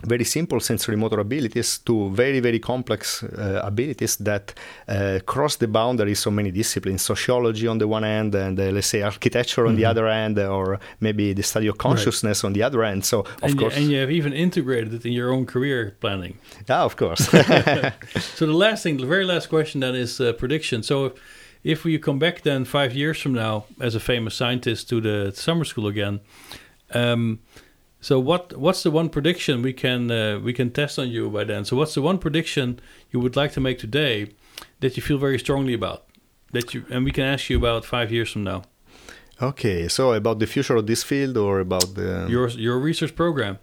[0.06, 4.54] very simple sensory motor abilities to very very complex uh, abilities that
[4.88, 7.02] uh, cross the boundaries of many disciplines.
[7.02, 9.78] Sociology on the one hand and uh, let's say architecture on mm-hmm.
[9.78, 12.48] the other end or maybe the study of consciousness right.
[12.48, 13.06] on the other end.
[13.06, 15.96] So of and course you, and you have even integrated it in your own career
[16.00, 16.38] planning.
[16.70, 17.28] Yeah of course.
[18.36, 20.84] So the last thing the very last question then is uh, prediction.
[20.84, 21.14] So if,
[21.64, 25.32] if we come back then five years from now as a famous scientist to the
[25.34, 26.20] summer school again,
[26.94, 27.40] um,
[28.06, 31.44] so what what's the one prediction we can uh, we can test on you by
[31.44, 31.66] then?
[31.66, 32.80] So what's the one prediction
[33.12, 34.16] you would like to make today
[34.82, 36.06] that you feel very strongly about
[36.52, 38.62] that you and we can ask you about five years from now?
[39.42, 43.58] Okay, so about the future of this field or about the your your research program?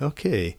[0.00, 0.56] Okay,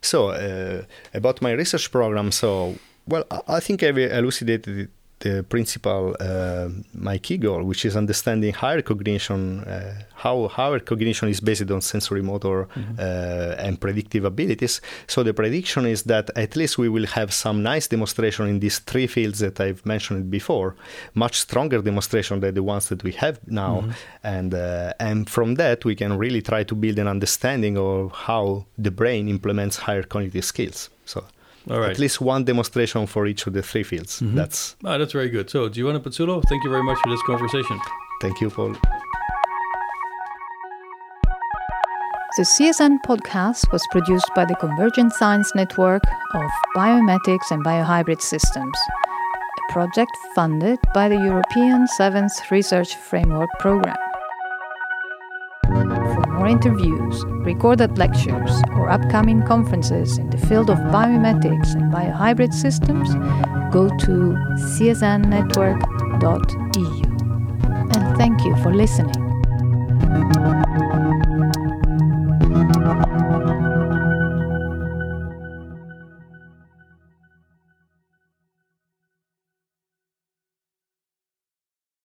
[0.00, 2.76] so uh, about my research program, so
[3.06, 4.88] well, I think I've elucidated
[5.20, 11.28] the principal, uh, my key goal, which is understanding higher cognition, uh, how higher cognition
[11.28, 12.94] is based on sensory motor mm-hmm.
[12.98, 14.80] uh, and predictive abilities.
[15.06, 18.78] So the prediction is that at least we will have some nice demonstration in these
[18.78, 20.74] three fields that I've mentioned before,
[21.14, 23.90] much stronger demonstration than the ones that we have now, mm-hmm.
[24.24, 28.64] and uh, and from that we can really try to build an understanding of how
[28.78, 30.90] the brain implements higher cognitive skills.
[31.04, 31.24] So.
[31.68, 31.90] All right.
[31.90, 34.20] At least one demonstration for each of the three fields.
[34.20, 34.36] Mm-hmm.
[34.36, 35.50] That's oh, that's very good.
[35.50, 37.78] So, Giovanni Pezzulo, thank you very much for this conversation.
[38.20, 38.76] Thank you, Paul.
[42.36, 46.02] The CSN podcast was produced by the Convergent Science Network
[46.34, 48.78] of Biomimetics and Biohybrid Systems,
[49.58, 53.96] a project funded by the European Seventh Research Framework Programme
[56.40, 63.14] more interviews, recorded lectures, or upcoming conferences in the field of biomimetics and biohybrid systems,
[63.70, 64.34] go to
[64.72, 67.02] csnnetwork.eu.
[67.94, 69.20] And thank you for listening.